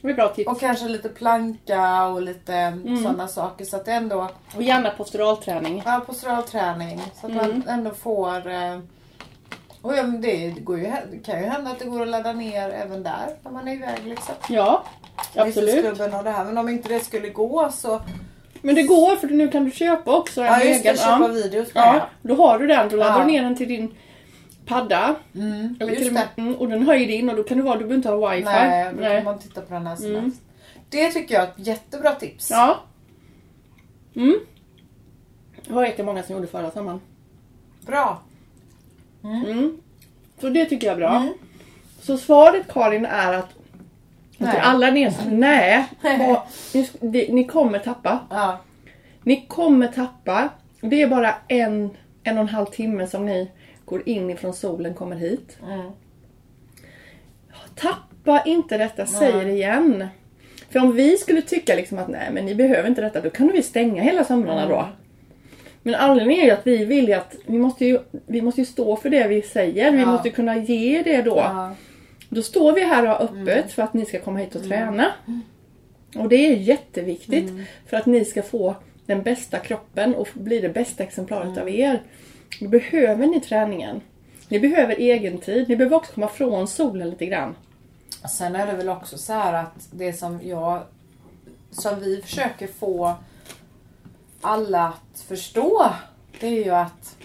[0.01, 0.47] Det är bra tips.
[0.51, 3.03] Och kanske lite planka och lite Mm.
[3.03, 5.83] sådana saker så att det ändå Och gärna posturalträning.
[5.85, 7.01] Ja, posturalträning.
[7.21, 7.47] Så att Mm.
[7.47, 8.79] man ändå får eh,
[9.87, 10.85] Och det, går ju,
[11.25, 13.99] kan ju hända att det går att ladda ner även där när man är iväg
[14.05, 14.35] liksom.
[14.49, 14.83] Ja,
[15.35, 15.85] absolut.
[15.99, 16.45] Och det här.
[16.45, 18.01] Men om inte det skulle gå så...
[18.61, 20.97] Men det går för nu kan du köpa också en Ja just det, egen.
[20.97, 21.27] köpa ja.
[21.27, 21.67] videos.
[21.73, 22.89] ja, då har du den.
[22.89, 23.25] Då laddar Ja.
[23.25, 23.95] du ner den till din
[24.65, 25.15] padda.
[25.35, 27.73] Mm, Eller till och med, mm, och den höjer in och då kan det vara,
[27.75, 28.43] du behöver inte ha wifi.
[28.43, 30.31] Nej, då kan man titta på den här Mm.
[30.89, 32.49] Det tycker jag är ett jättebra tips.
[32.51, 32.77] Ja.
[34.15, 34.39] Mm.
[35.67, 36.99] Det var jättemånga som gjorde förra sommaren.
[37.85, 38.21] Bra.
[39.27, 39.77] Mm.
[40.41, 41.15] Så det tycker jag är bra.
[41.17, 41.33] Mm.
[42.01, 43.49] Så svaret Karin är att
[44.37, 44.51] Nej.
[44.51, 45.85] till alla ni nej,
[46.29, 46.37] och,
[46.73, 48.19] ni, det- ni kommer tappa.
[48.29, 48.59] Ja.
[49.23, 50.49] Ni kommer tappa.
[50.81, 51.89] Det är bara en,
[52.23, 53.51] en och en halv timme som ni
[53.85, 55.57] går in ifrån solen kommer hit.
[55.67, 55.91] Mm.
[57.75, 60.07] Tappa inte detta, säger det igen.
[60.69, 63.47] För om vi skulle tycka liksom att nej men ni behöver inte detta, då kan
[63.47, 64.87] vi stänga hela somrarna då.
[65.87, 68.65] Men anledningen är ju att vi vill ju att vi måste ju, vi måste ju
[68.65, 69.91] stå för det vi säger.
[69.91, 70.05] Vi Ja.
[70.05, 71.35] måste kunna ge det då.
[71.37, 71.75] Ja.
[72.29, 75.11] Då står vi här och har öppet för att ni ska komma hit och träna.
[76.15, 77.51] Och det är jätteviktigt
[77.85, 82.01] för att ni ska få den bästa kroppen och bli det bästa exemplaret av er.
[82.59, 84.01] Då behöver ni träningen.
[84.49, 85.69] Ni behöver egen tid.
[85.69, 87.55] Ni behöver också komma från solen lite grann.
[88.37, 90.81] Sen är det väl också så här att det som jag
[91.71, 93.15] som vi försöker få
[94.41, 95.93] alla att förstå
[96.39, 97.17] det är ju att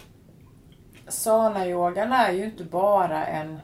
[1.08, 3.58] sana-yogan är ju inte bara en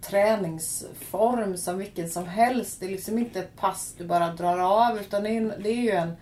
[0.00, 2.80] träningsform som vilken som helst.
[2.80, 5.82] Det är liksom inte ett pass du bara drar av utan det är, det är
[5.82, 6.12] ju en,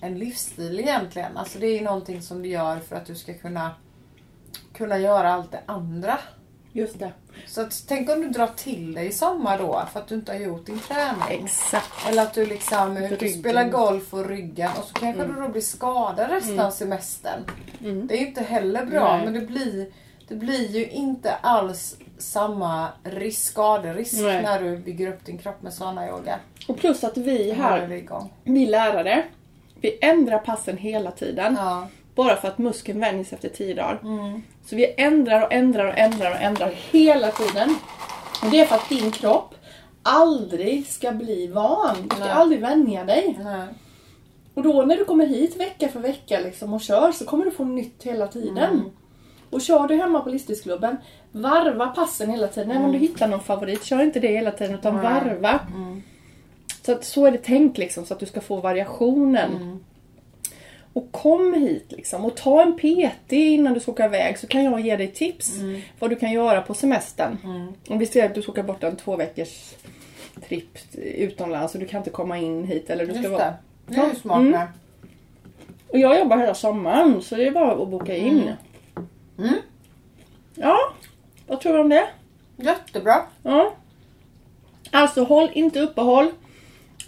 [0.00, 1.36] en livsstil egentligen.
[1.36, 3.70] Alltså det är ju någonting som du gör för att du ska kunna
[4.72, 6.18] kunna göra allt det andra.
[6.72, 7.12] Just det.
[7.46, 10.32] Så att, tänk om du drar till dig i sommar då för att du inte
[10.32, 11.44] har gjort din träning.
[11.44, 12.08] Exakt.
[12.08, 13.40] Eller att du liksom och Ryggen.
[13.40, 17.44] spelar golf och ryggen och så kanske du då blir skadad resten av semestern.
[17.80, 18.06] Mm.
[18.06, 19.24] Det är inte heller bra Nej.
[19.24, 19.86] men det blir,
[20.28, 24.42] det blir ju inte alls samma risk, skaderisk Nej.
[24.42, 26.38] när du bygger upp din kropp med såna yoga.
[26.68, 28.08] Och plus att vi Här är här, vi
[28.44, 29.24] vi lärare,
[29.80, 31.56] vi ändrar passen hela tiden.
[31.58, 31.88] Ja.
[32.14, 34.00] Bara för att muskeln vänjs efter 10 dagar.
[34.02, 34.42] Mm.
[34.64, 37.76] Så vi ändrar och ändrar och ändrar och ändrar hela tiden.
[38.42, 39.54] Och det är för att din kropp
[40.02, 41.96] aldrig ska bli van.
[42.02, 42.30] Du ska Nej.
[42.30, 43.38] aldrig vänja dig.
[43.44, 43.66] Nej.
[44.54, 47.50] Och då när du kommer hit vecka för vecka liksom och kör så kommer du
[47.50, 48.72] få nytt hela tiden.
[48.72, 48.90] Mm.
[49.50, 50.96] Och kör du hemma på Listisklubben,
[51.32, 52.70] varva passen hela tiden.
[52.70, 55.04] Även om du hittar någon favorit, kör inte det hela tiden utan Mm.
[55.04, 55.60] Varva.
[55.74, 56.02] Mm.
[56.82, 59.84] Så, att, så är det tänkt liksom, så att du ska få variationen.
[60.94, 61.06] Mm.
[61.06, 64.64] Och kom hit liksom och ta en PT innan du ska åka iväg så kan
[64.64, 65.52] jag ge dig tips
[65.98, 67.38] vad du kan göra på semestern.
[67.44, 67.72] Mm.
[67.88, 69.74] Om vi ser att du ska åka bort en två veckors
[70.48, 73.44] tripp utomlands och du kan inte komma in hit eller du ska Just vara...
[73.44, 73.54] det.
[73.86, 74.60] Det är ju smart Mm.
[75.88, 78.52] Och jag jobbar hela sommaren så det är bara att boka in.
[79.38, 79.54] Mm.
[80.54, 80.78] Ja,
[81.46, 82.08] vad tror du om det?
[82.56, 83.22] Jättebra.
[83.42, 83.74] Ja.
[84.90, 86.30] Alltså håll inte uppehåll.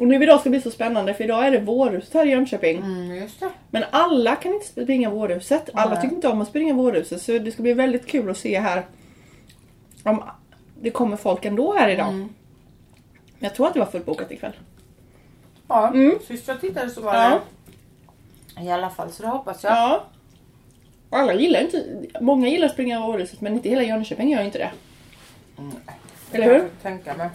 [0.02, 2.76] Och nu idag ska bli så spännande för idag är det vårhuset här i Jönköping.
[2.76, 3.50] Mm, just det.
[3.70, 5.70] Men alla kan inte springa vårhuset.
[5.74, 7.22] Alla tycker inte om att springa vårhuset.
[7.22, 8.86] Så det ska bli väldigt kul att se här
[10.02, 10.22] om
[10.80, 12.08] det kommer folk ändå här idag.
[12.08, 12.18] Mm.
[13.38, 14.52] Men jag tror att det var fullbokat ikväll.
[15.68, 16.18] Ja, Mm.
[16.26, 17.40] sist jag tittade så var det
[18.62, 19.10] i alla fall.
[19.12, 19.72] Så det hoppas jag.
[19.72, 20.04] Ja.
[21.10, 21.84] Alla gillar inte,
[22.20, 24.70] många gillar att springa vårhuset men inte hela Jönköping gör inte det.
[25.58, 25.72] Mm.
[26.32, 26.68] Eller hur?
[26.82, 27.28] Tänka mig.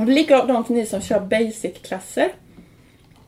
[0.00, 2.32] Och det är likadant ni som kör basic-klasser.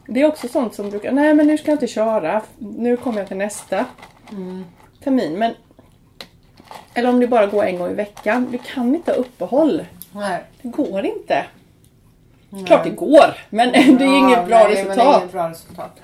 [0.07, 3.19] Det är också sånt som brukar, nej men nu ska jag inte köra, nu kommer
[3.19, 3.85] jag till nästa
[4.31, 4.65] Mm.
[5.05, 5.39] termin.
[5.39, 5.55] Men,
[6.95, 9.85] eller om du bara går en gång i veckan, du kan inte ha uppehåll.
[10.13, 10.43] Nej.
[10.63, 11.45] Det går inte.
[12.67, 15.21] Klart det går, men det är Ja, inget bra nej, men det är resultat.
[15.23, 16.01] inget bra resultat.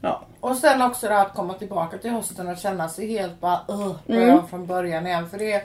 [0.00, 0.22] Ja.
[0.40, 3.60] Och sen också det här att komma tillbaka till hösten och känna sig helt bara
[3.70, 4.46] uh, Mm.
[4.46, 5.28] från början igen.
[5.30, 5.62] För det är,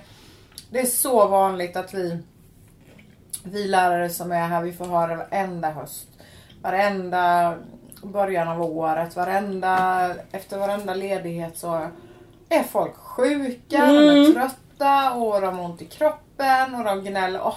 [0.69, 2.17] det är så vanligt att vi,
[3.43, 6.07] vi lärare som är här, vi får höra varenda höst.
[6.61, 7.53] Varenda
[8.03, 9.99] början av året, varenda,
[10.31, 11.87] efter varenda ledighet så
[12.49, 14.33] är folk sjuka, de är Mm.
[14.33, 17.41] trötta och de har ont i kroppen och de gnäller.
[17.43, 17.55] Åh,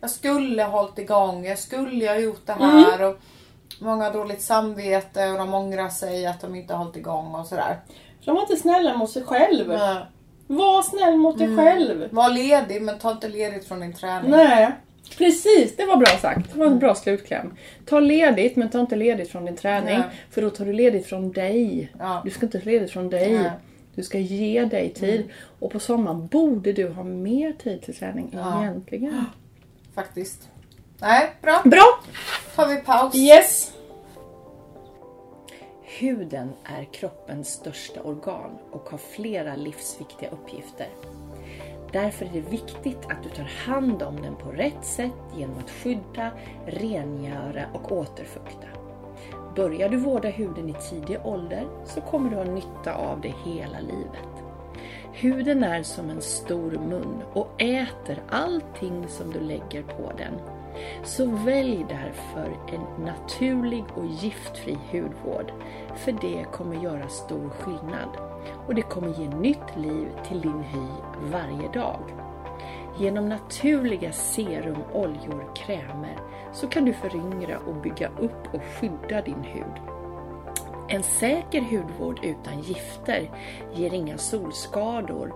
[0.00, 3.02] jag skulle ha hållit igång, jag skulle ha gjort det här.
[3.02, 3.16] Och
[3.80, 7.46] många har dåligt samvete och de ångrar sig att de inte har hållit igång och
[7.46, 7.78] sådär.
[8.24, 9.68] De var inte snälla mot sig själv.
[9.68, 9.96] Men,
[10.46, 12.08] Var snäll mot dig själv.
[12.12, 14.30] var ledig men ta inte ledigt från din träning.
[14.30, 14.72] Nej.
[15.18, 16.52] Precis, det var bra sagt.
[16.52, 17.54] Det var en bra slutkläm.
[17.86, 19.98] Ta ledigt men ta inte ledigt från din träning.
[19.98, 20.08] Nej.
[20.30, 21.92] För då tar du ledigt från dig.
[21.98, 22.20] Ja.
[22.24, 23.32] Du ska inte ta ledigt från dig.
[23.38, 23.50] Nej.
[23.94, 25.30] Du ska ge dig tid.
[25.58, 28.62] Och på sommaren borde du ha mer tid till träning Ja.
[28.62, 29.24] egentligen.
[29.94, 30.48] Faktiskt.
[31.00, 31.62] Nej, bra.
[31.64, 32.00] Bra!
[32.56, 33.14] Tar vi paus.
[33.14, 33.72] Yes!
[35.82, 40.88] Huden är kroppens största organ och har flera livsviktiga uppgifter.
[41.92, 45.70] Därför är det viktigt att du tar hand om den på rätt sätt genom att
[45.70, 46.30] skydda,
[46.66, 48.66] rengöra och återfukta.
[49.56, 53.80] Börjar du vårda huden i tidig ålder så kommer du ha nytta av det hela
[53.80, 54.44] livet.
[55.12, 60.34] Huden är som en stor mun och äter allting som du lägger på den.
[61.04, 65.52] Så välj därför en naturlig och giftfri hudvård,
[65.96, 68.29] för det kommer göra stor skillnad.
[68.66, 70.86] Och det kommer ge nytt liv till din hy
[71.32, 72.00] varje dag.
[72.98, 76.16] Genom naturliga serum, oljor, krämer
[76.52, 79.90] så kan du föryngra och bygga upp och skydda din hud.
[80.88, 83.30] En säker hudvård utan gifter
[83.74, 85.34] ger inga solskador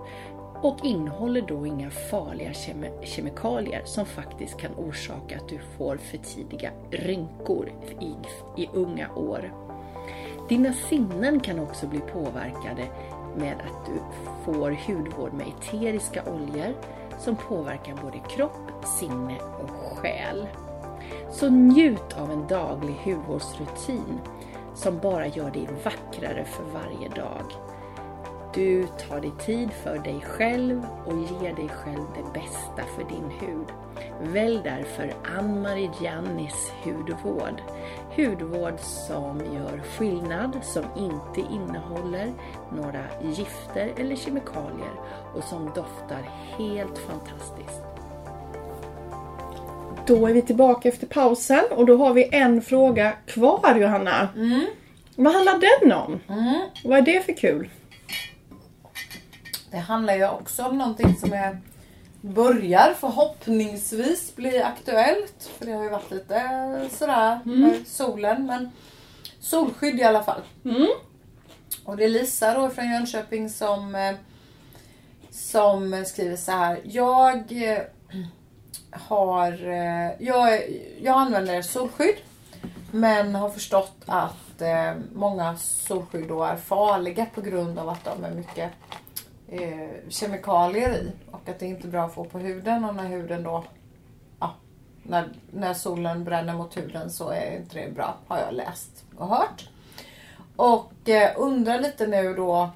[0.61, 6.17] och innehåller då inga farliga kemi kemikalier som faktiskt kan orsaka att du får för
[6.17, 8.13] tidiga rynkor i,
[8.61, 9.64] i unga år.
[10.49, 12.87] Dina sinnen kan också bli påverkade
[13.37, 13.99] med att du
[14.45, 16.73] får hudvård med eteriska oljor
[17.19, 20.47] som påverkar både kropp, sinne och själ.
[21.31, 24.19] Så njut av en daglig hudvårdsrutin
[24.75, 27.43] som bara gör dig vackrare för varje dag.
[28.55, 33.29] Du tar dig tid för dig själv och ger dig själv det bästa för din
[33.39, 33.67] hud.
[34.21, 37.61] Välj därför Ann-Marie Giannis hudvård.
[38.15, 42.33] Hudvård som gör skillnad, som inte innehåller
[42.75, 44.93] några gifter eller kemikalier
[45.35, 47.81] och som doftar helt fantastiskt.
[50.07, 54.29] Då är vi tillbaka efter pausen och då har vi en fråga kvar Johanna.
[54.35, 54.65] Mm.
[55.15, 56.19] Vad handlar den om?
[56.29, 56.61] Mm.
[56.83, 57.69] Vad är det för kul?
[59.75, 61.57] Det handlar ju också om någonting som är
[62.21, 65.51] börjar förhoppningsvis bli aktuellt.
[65.57, 68.45] För det har ju varit lite sådär med solen.
[68.45, 68.71] Men
[69.39, 70.41] solskydd i alla fall.
[70.65, 70.87] Mm.
[71.85, 74.15] Och det är Lisa då från Jönköping som,
[75.31, 76.79] som skriver så här.
[76.83, 77.81] Jag eh,
[78.91, 80.61] har, eh, jag,
[81.01, 82.15] jag använder solskydd.
[82.91, 88.23] Men har förstått att eh, många solskydd då är farliga på grund av att de
[88.23, 88.71] är mycket
[89.63, 91.11] eh, kemikalier i.
[91.31, 93.63] Och att det inte är bra att få på huden och när huden då
[94.39, 94.53] ja,
[95.03, 99.27] när, när solen bränner mot huden så är inte det bra har jag läst och
[99.27, 99.69] hört.
[100.55, 102.69] Och eh, undrar lite nu då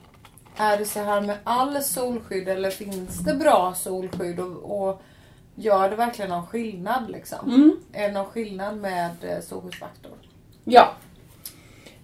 [0.57, 5.01] är det så här med all solskydd eller finns det bra solskydd och, och
[5.55, 7.53] gör det verkligen någon skillnad liksom?
[7.53, 7.79] Mm.
[7.93, 10.11] Är det någon skillnad med eh, solskyddsfaktor?
[10.63, 10.93] Ja.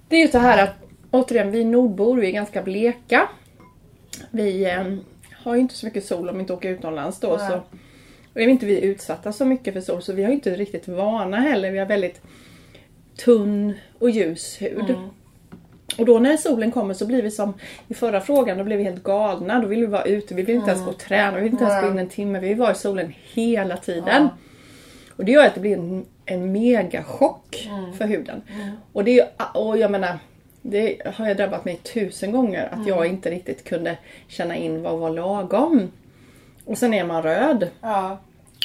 [0.07, 0.75] Det är ju så här att
[1.11, 3.29] återigen, vi nordbor, vi är ganska bleka.
[4.35, 4.83] Vi eh,
[5.43, 7.35] har ju inte så mycket sol om vi inte åker utomlands då.
[7.39, 7.47] Nej.
[7.49, 7.55] Så,
[8.33, 11.37] och är inte vi utsatta så mycket för sol så vi har inte riktigt vana
[11.37, 11.71] heller.
[11.71, 12.21] Vi har väldigt
[13.17, 14.89] tunn och ljus hud.
[14.89, 15.01] Mm.
[15.97, 17.53] Och då när solen kommer så blir vi som
[17.87, 19.59] i förra frågan, då blev vi helt galna.
[19.59, 21.63] Då vill vi vara ute, vi vill inte ens gå och träna, vi vill inte
[21.65, 22.39] ens gå in en timme.
[22.39, 24.03] Vi vill vara i solen hela tiden.
[24.23, 24.29] Ja.
[25.15, 28.41] Och det gör att det blir en, en megachock för huden.
[28.93, 30.19] Och, det, är- och jag menar,
[30.67, 33.97] det har jag drabbat mig tusen gånger att jag inte riktigt kunde
[34.27, 35.91] känna in vad var lagom.
[36.65, 37.67] Och sen är man röd.
[37.81, 38.17] Ja.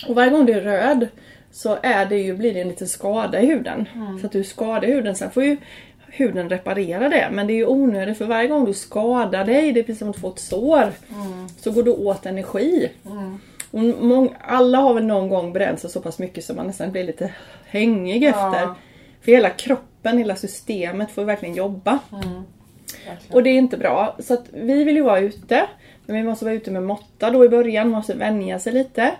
[0.08, 1.08] Och varje gång du är röd
[1.52, 3.88] så är det ju, blir det en liten skada i huden.
[4.20, 5.14] Så att du skadar huden.
[5.14, 5.56] Sen får ju
[6.06, 7.28] huden reparera det.
[7.32, 10.10] Men det är ju onödigt för varje gång du skadar dig, det är precis som
[10.10, 10.92] att få ett sår.
[11.56, 12.90] Så går du åt energi.
[13.70, 16.92] Och mång, alla har väl någon gång bränt sig så pass mycket så man nästan
[16.92, 17.34] blir lite
[17.66, 18.74] hängig efter.
[19.20, 21.98] För hela kroppen, hela systemet får verkligen jobba.
[23.30, 24.16] Och det är inte bra.
[24.18, 25.66] Så att vi vill ju vara ute.
[26.06, 27.90] Men vi måste vara ute med måtta då i början.
[27.90, 29.10] Man måste vänja sig lite.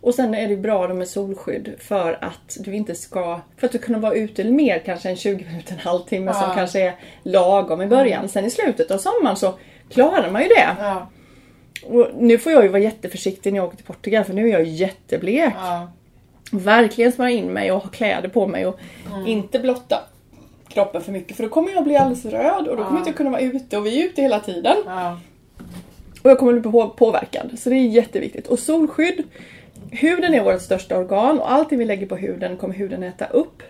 [0.00, 3.40] Och sen är det bra då med solskydd för att du inte ska...
[3.56, 6.54] För att du kunna vara ute mer kanske en 20 minuter, en halvtimme som Ja.
[6.54, 8.28] kanske är lagom i början.
[8.28, 9.54] Sen i slutet av sommaren så
[9.90, 10.68] klarar man ju det.
[10.80, 11.08] Ja.
[11.86, 14.52] Och nu får jag ju vara jätteförsiktig när jag åker till Portugal för nu är
[14.52, 15.54] jag jätteblek.
[15.56, 15.90] Ja.
[16.52, 18.78] Verkligen smörja in mig och ha kläder på mig och
[19.12, 19.26] Mm.
[19.26, 20.00] inte blotta
[20.78, 23.12] kroppen för mycket för då kommer jag bli alldeles röd och då kommer jag inte
[23.12, 24.76] kunna vara ute och vi är ute hela tiden.
[24.86, 25.20] Ja.
[26.22, 27.58] Och jag kommer bli på- påverkad.
[27.58, 28.46] Så det är jätteviktigt.
[28.46, 29.22] Och solskydd.
[29.90, 33.62] Huden är vårt största organ och allting vi lägger på huden kommer huden äta upp.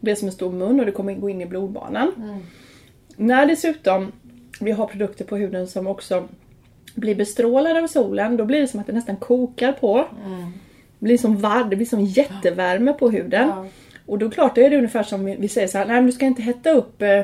[0.00, 2.12] Det är som en stor mun och det kommer gå in i blodbanan.
[3.16, 4.12] När dessutom
[4.60, 6.28] vi har produkter på huden som också
[6.94, 10.04] blir bestrålade av solen, då blir det som att det nästan kokar på.
[10.98, 13.48] Det blir som var, det blir som jättevärme på huden.
[13.48, 13.66] Ja.
[14.06, 16.12] Och då klart, det är det ungefär som vi säger så här, nej men du
[16.12, 17.20] ska inte hetta upp, eh,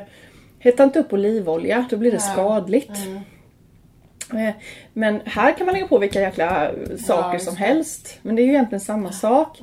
[0.59, 2.33] hetta inte upp olivolja, då blir det Ja.
[2.33, 2.91] skadligt.
[4.35, 4.51] Eh,
[4.93, 6.71] Men här kan man lägga på vilka jäkla
[7.07, 8.19] saker just som helst.
[8.23, 9.59] Men det är ju egentligen samma sak.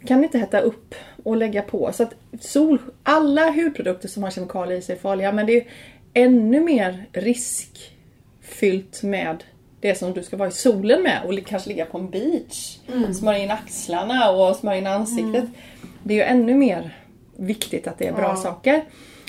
[0.00, 0.94] Du kan inte hetta upp
[1.24, 1.90] och lägga på.
[1.92, 5.32] Så att sol, alla hudprodukter som har kemikalier i sig är farliga.
[5.32, 5.66] Men det är
[6.14, 9.44] ännu mer riskfyllt med
[9.80, 12.78] det som du ska vara i solen med och kanske ligga på en beach.
[13.14, 15.44] Smörja in axlarna och smörja in ansiktet.
[16.02, 16.96] Det är ju ännu mer
[17.36, 18.84] viktigt att det är bra saker.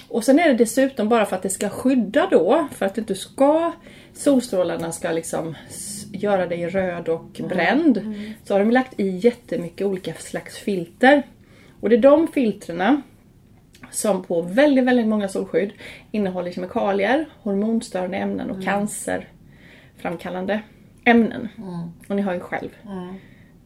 [0.09, 3.15] Och sen är det dessutom bara för att det ska skydda då, för att inte
[3.15, 3.73] ska
[4.13, 5.55] solstrålarna ska liksom
[6.11, 8.15] göra dig röd och bränd.
[8.43, 11.23] Så har de lagt i jättemycket olika slags filter.
[11.79, 13.01] Och det är de filtrerna
[13.91, 15.71] som på väldigt, väldigt många solskydd
[16.11, 20.61] innehåller kemikalier, hormonstörande ämnen och cancerframkallande
[21.05, 21.47] ämnen.
[22.07, 22.69] Och ni har ju själv.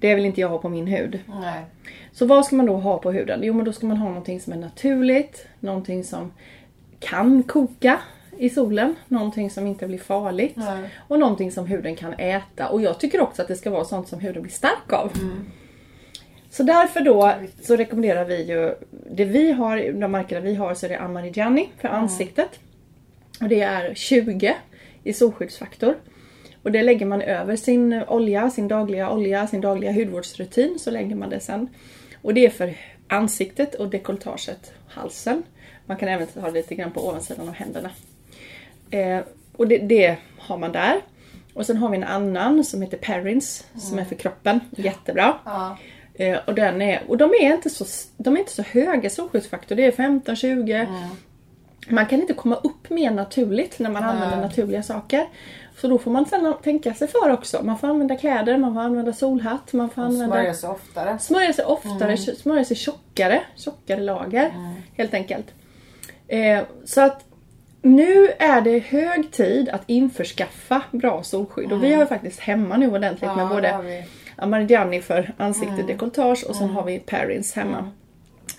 [0.04, 1.20] Det vill inte jag ha på min hud.
[1.42, 1.64] Nej.
[2.12, 3.40] Så vad ska man då ha på huden?
[3.44, 6.32] Jo men då ska man ha någonting som är naturligt, någonting som
[7.00, 8.00] kan koka
[8.38, 10.90] i solen, någonting som inte blir farligt Nej.
[11.08, 12.70] och någonting som huden kan äta.
[12.70, 15.12] Och jag tycker också att det ska vara sånt som huden blir stark av.
[16.50, 18.76] Så därför då så rekommenderar vi ju,
[19.12, 22.60] det vi har, de märkena vi har så är det Amarigiani för ansiktet.
[23.42, 24.56] Och det är 20
[25.04, 25.96] i solskyddsfaktor.
[26.64, 30.80] Och det lägger man över sin olja, sin dagliga olja, sin dagliga hudvårdsrutin.
[30.80, 31.70] Så lägger man det sen.
[32.22, 32.74] Och det är för
[33.08, 35.44] ansiktet och dekolletaget, halsen.
[35.86, 37.90] Man kan även ha det lite grann på ovansidan av händerna.
[38.90, 39.20] Eh,
[39.58, 41.02] och det, det har man där.
[41.54, 44.60] Och sen har vi en annan som heter Perrins som är för kroppen.
[44.72, 45.36] Jättebra.
[45.46, 45.78] Ja.
[46.14, 47.86] Eh, och, den är, och de är inte så,
[48.18, 49.76] de är inte så höga solskyddsfaktor.
[49.76, 50.88] Det är 15-20.
[51.88, 55.28] Man kan inte komma upp mer naturligt när man använder naturliga saker.
[55.78, 57.64] Så då får man sen tänka sig för också.
[57.64, 60.36] Man får använda kläder, man får använda solhatt, man får använda...
[60.36, 61.20] Smörja sig oftare.
[61.20, 64.52] Smörja sig oftare, smörja sig tjockare, tjockare lager.
[64.98, 65.46] Helt enkelt.
[66.28, 67.26] Eh, så att
[67.82, 71.72] nu är det hög tid att införskaffa bra solskydd.
[71.72, 74.04] Och vi har ju faktiskt hemma nu ordentligt med Ja, det både.
[74.36, 77.92] Amarigiani för ansikte dekolletage och sen har vi Perrins hemma.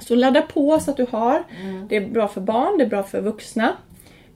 [0.00, 1.44] Så ladda på så att du har.
[1.88, 3.72] Det är bra för barn, det är bra för vuxna.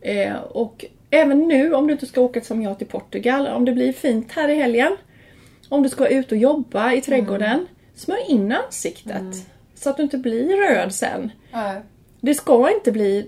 [0.00, 3.72] Eh, och även nu om du inte ska åka som jag till Portugal, om det
[3.72, 4.96] blir fint här i helgen.
[5.68, 9.46] Om du ska ute och jobba i trädgården, smörj in ansiktet.
[9.74, 11.30] Så att du inte blir röd sen.
[11.52, 11.76] Nej.
[12.20, 13.26] Det ska inte bli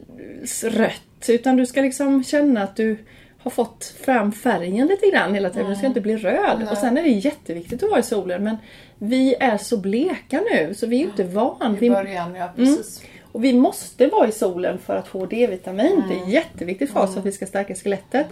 [0.63, 2.99] rött utan du ska liksom känna att du
[3.43, 5.71] har fått fram färgen lite grann hela tiden.
[5.71, 6.69] Du ska inte bli röd.
[6.71, 8.57] Och sen är det jätteviktigt att vara i solen men
[8.99, 11.79] vi är så bleka nu så vi är inte van.
[11.81, 13.03] I början, ja precis.
[13.33, 16.03] Och vi måste vara i solen för att få D-vitamin.
[16.09, 18.27] Det är jätteviktigt för oss för att vi ska stärka skelettet.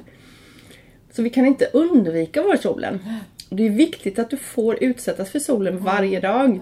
[1.12, 3.00] Så vi kan inte undvika att vara i solen.
[3.50, 6.60] Det är viktigt att du får utsättas för solen varje dag.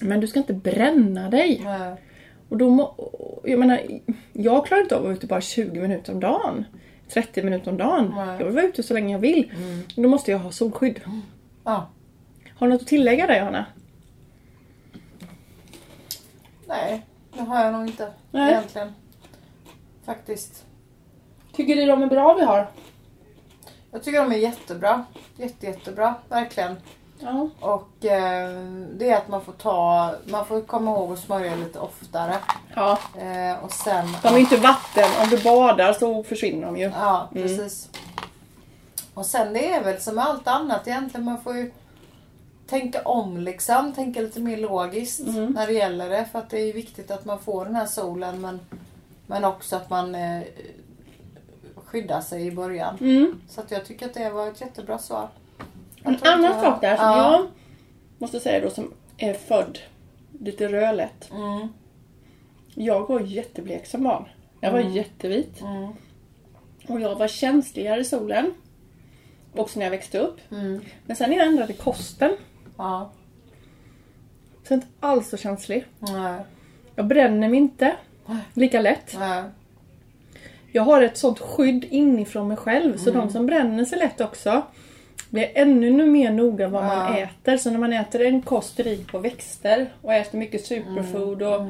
[0.00, 1.62] Men du ska inte bränna dig.
[2.48, 3.10] Och då må,
[3.44, 3.80] jag menar,
[4.32, 6.64] jag klarar inte av att vara ute bara 20 minuter om dagen.
[7.08, 8.12] 30 minuter om dagen.
[8.16, 8.36] Nej.
[8.38, 9.52] Jag vill vara ute så länge jag vill.
[9.96, 11.00] Och Då måste jag ha solskydd.
[11.64, 11.90] Ja.
[12.54, 13.66] Har du något att tillägga där Johanna?
[16.68, 17.02] Nej,
[17.36, 18.52] det har jag nog inte Nej.
[18.52, 18.94] egentligen.
[20.06, 20.64] Faktiskt.
[21.52, 22.70] Tycker du de är bra vi har?
[23.90, 25.04] Jag tycker de är jättebra.
[25.36, 26.76] Jätte, jättebra, verkligen.
[27.18, 27.48] Ja.
[27.60, 28.50] Och eh,
[28.96, 32.34] det är att man får ta, man får komma ihåg att smörja lite oftare.
[32.74, 32.98] ja.
[33.18, 34.16] Eh, och sen...
[34.22, 35.10] De är inte vatten.
[35.22, 36.92] Om du badar så försvinner de ju.
[37.00, 37.90] Ja, precis.
[39.14, 41.24] Och sen det är väl som allt annat egentligen.
[41.24, 41.72] Man får ju
[42.66, 43.92] tänka om liksom.
[43.92, 46.24] Tänka lite mer logiskt när det gäller det.
[46.32, 48.60] För att det är viktigt att man får den här solen men,
[49.26, 50.42] men också att man eh,
[51.76, 52.96] skyddar sig i början.
[53.00, 53.40] Mm.
[53.48, 55.28] Så att jag tycker att det var ett jättebra svar.
[56.02, 57.32] En annan jag- sak där som ja.
[57.32, 57.46] jag
[58.18, 59.78] måste säga då som är född
[60.40, 61.30] lite rödlätt.
[61.32, 61.68] Mm,
[62.74, 64.24] Jag var jätteblek som barn.
[64.60, 65.60] Jag var jättevit.
[65.60, 65.88] mm,
[66.88, 68.54] Och jag var känsligare i solen.
[69.54, 70.38] Också när jag växte upp.
[70.50, 70.80] mm.
[71.06, 72.36] Men sen när jag ändrade kosten
[72.76, 73.10] Ja.
[74.68, 75.84] så är jag inte alls så känslig.
[75.98, 76.40] Nej.
[76.94, 77.96] Jag bränner mig inte
[78.54, 79.16] lika lätt.
[79.18, 79.42] Nej.
[80.72, 84.62] Jag har ett sånt skydd inifrån mig själv så de som bränner sig lätt också
[85.30, 87.18] blir ännu mer noga vad man Ja.
[87.18, 87.56] äter.
[87.56, 91.60] Så när man äter en kost rik på växter och äter mycket superfood och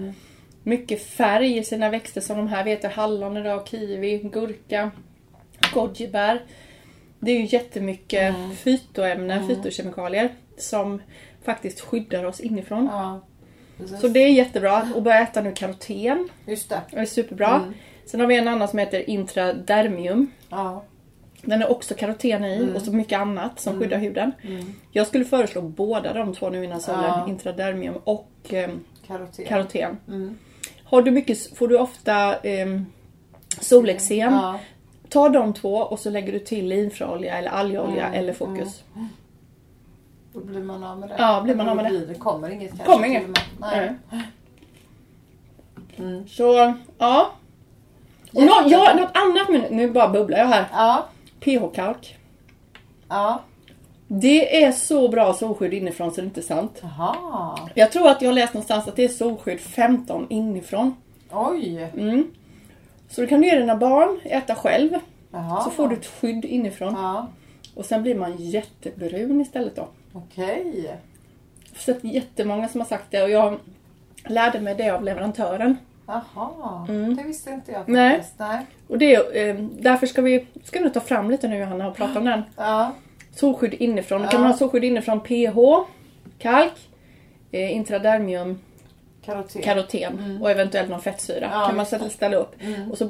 [0.62, 4.90] mycket färg i sina växter som de här vet jag, hallon idag, kiwi, gurka,
[5.74, 6.42] gojibär.
[7.20, 10.28] Det är ju jättemycket fytoämnen, fytokemikalier
[10.58, 11.02] som
[11.44, 12.88] faktiskt skyddar oss inifrån.
[12.92, 13.20] Ja.
[14.00, 16.28] Så det är jättebra att börja äta nu karoten.
[16.46, 16.80] Just det.
[16.90, 17.72] Det är superbra.
[18.06, 20.30] Sen har vi en annan som heter intradermium.
[20.48, 20.82] Ja.
[21.42, 24.32] Den är också karoten i och så mycket annat som skyddar huden.
[24.92, 27.02] Jag skulle föreslå båda de två nu innan solen.
[27.04, 27.26] Ja.
[27.28, 29.44] Intradermium och ehm, Karoten.
[29.46, 29.96] karoten.
[30.08, 30.38] Mm.
[30.84, 32.86] Har du mycket, får du ofta um,
[33.60, 34.60] solexem, Ja.
[35.08, 38.82] ta de två och så lägger du till linfröolja eller algolja eller fokus.
[40.46, 41.14] Blir man av med det.
[41.18, 41.90] Ja, blir man av med det.
[41.90, 42.86] blir Det kommer inget kanske.
[42.92, 43.26] Kommer inget.
[43.60, 43.94] Nej.
[45.96, 46.24] Nej.
[46.28, 47.30] Så, ja.
[48.34, 50.64] Och nå, ja, något annat, men nu bara bubblar jag här.
[50.72, 51.06] Ja.
[51.40, 52.18] pH-kalk.
[53.08, 53.40] Ja.
[54.08, 56.82] Det är så bra solskydd inifrån så det är inte sant.
[56.82, 57.58] Jaha.
[57.74, 60.96] Jag tror att jag har läst någonstans att det är solskydd 15 inifrån.
[61.30, 61.90] Oj.
[61.96, 62.30] Mm.
[63.08, 64.90] Så du kan ge dina barn äta själv.
[65.30, 65.60] Jaha.
[65.60, 66.94] Så får du ett skydd inifrån.
[66.94, 67.26] Ja.
[67.74, 69.88] Och sen blir man jättebrun istället då.
[70.16, 70.82] Okej.
[70.84, 70.90] Jag
[71.76, 73.58] har sett jättemånga som har sagt det och jag
[74.24, 75.76] lärde mig det av leverantören.
[76.06, 76.86] Jaha.
[77.16, 78.16] Det visste inte jag Nej.
[78.16, 78.38] faktiskt.
[78.38, 78.66] Nej.
[78.88, 79.14] Och det,
[79.48, 82.42] eh, därför ska vi ska vi ta fram lite nu Johanna och prata om den.
[82.56, 82.92] Ja.
[83.34, 84.22] Solskydd inifrån.
[84.22, 84.42] Då kan Ja.
[84.42, 85.84] man ha solskydd inifrån PH,
[86.38, 86.88] kalk,
[87.52, 88.58] eh, intradermium,
[89.24, 89.62] Karoten.
[89.62, 91.48] karoten och eventuellt någon fettsyra.
[91.52, 92.54] Ja, kan man ställa, ställa upp.
[92.90, 93.08] Och så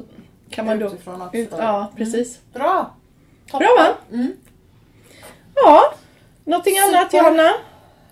[0.49, 0.85] kan man då...
[0.87, 2.39] Utifrån också Ut, ja, precis.
[2.53, 2.95] Bra.
[3.51, 3.67] Toppen.
[3.77, 4.15] Bra va?
[4.17, 4.31] Mm.
[5.55, 5.81] Ja,
[6.47, 7.17] någonting annat Super.
[7.17, 7.49] Johanna?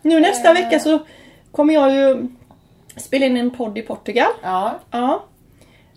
[0.02, 0.54] Nu nästa Eh.
[0.54, 1.00] vecka så
[1.52, 2.28] kommer jag ju
[2.98, 4.32] spela in en podd i Portugal.
[4.44, 4.80] Ja.
[4.92, 5.24] Ja.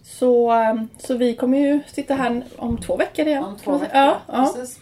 [0.05, 3.45] Så, eh, så vi kommer ju sitta här om två veckor igen.
[3.45, 3.97] Om två veckor.
[3.97, 4.53] Ja, ja.
[4.55, 4.79] Precis.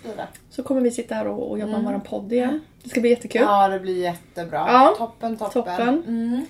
[0.51, 2.61] Så kommer vi sitta här och, och jobba med vår podd igen.
[2.83, 3.43] Det ska bli jättekul.
[3.43, 4.67] Ja, det blir jättebra.
[4.69, 4.95] Ja.
[4.99, 5.53] Toppen, toppen.
[5.53, 5.89] Toppen.
[6.07, 6.47] Mm.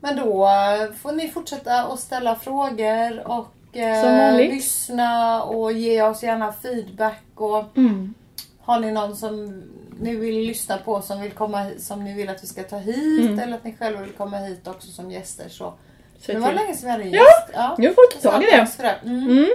[0.00, 6.22] Men då eh, får ni fortsätta att ställa frågor och eh, lyssna och ge oss
[6.22, 7.22] gärna feedback.
[7.34, 8.14] Och Mm.
[8.60, 9.62] Har ni någon som
[10.00, 13.20] ni vill lyssna på som, vill komma, som ni vill att vi ska ta hit
[13.26, 13.38] Mm.
[13.38, 15.74] eller att ni själva vill komma hit också som gäster så.
[16.20, 16.56] Säg det var till.
[16.56, 17.50] länge sedan vi hade en Ja, gäst.
[17.54, 18.66] Ja, Nu får vi ta tag i det.
[18.66, 18.94] för det.
[19.04, 19.22] Mm.
[19.30, 19.48] Mm.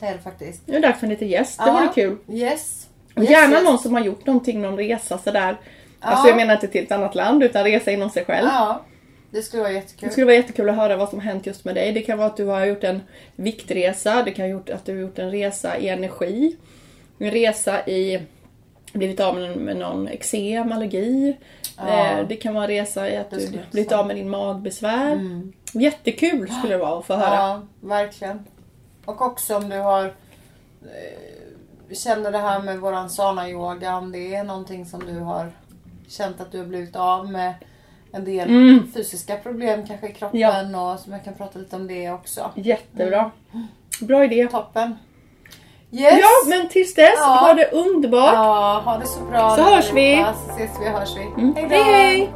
[0.00, 0.62] Det är det faktiskt.
[0.66, 1.58] Nu är det dags för en liten gäst.
[1.58, 1.72] Det Ja.
[1.72, 2.16] vore kul.
[2.28, 2.86] Yes.
[3.14, 3.64] Och Yes, gärna yes.
[3.64, 5.56] någon som har gjort någonting, någon resa sådär.
[6.00, 6.06] Ja.
[6.08, 8.46] Alltså jag menar inte till ett annat land utan resa inom sig själv.
[8.52, 8.82] Ja,
[9.30, 10.06] det skulle vara jättekul.
[10.08, 11.92] Det skulle vara jättekul att höra vad som har hänt just med dig.
[11.92, 13.00] Det kan vara att du har gjort en
[13.36, 16.56] viktresa, det kan gjort att du har gjort en resa i energi,
[17.18, 18.20] en resa i
[18.98, 21.36] blivit av med, någon eksem, allergi.
[21.78, 22.06] Ja.
[22.18, 25.12] Eh, Det kan vara en resa i att du blivit av med din magbesvär.
[25.12, 25.52] Mm.
[25.72, 27.34] Jättekul skulle det vara att få höra.
[27.34, 28.44] Ja, verkligen.
[29.04, 34.44] Och också om du har eh, känner det här med våran sana-yoga, om det är
[34.44, 35.52] någonting som du har
[36.08, 37.54] känt att du har blivit av med
[38.12, 38.92] en del Mm.
[38.94, 42.50] fysiska problem kanske i kroppen och som jag kan prata lite om det också.
[42.54, 43.30] Jättebra.
[44.00, 44.48] Bra idé.
[44.50, 44.94] Toppen.
[45.92, 46.18] Yes!
[46.20, 47.24] Ja, men tills dess, Ja.
[47.26, 48.34] ha det underbart.
[48.34, 49.56] Ja, ha det så bra.
[49.56, 50.24] Så hörs vi.
[50.46, 51.42] Så ses vi hörs vi.
[51.42, 51.54] Mm.
[51.56, 52.32] Hej hej!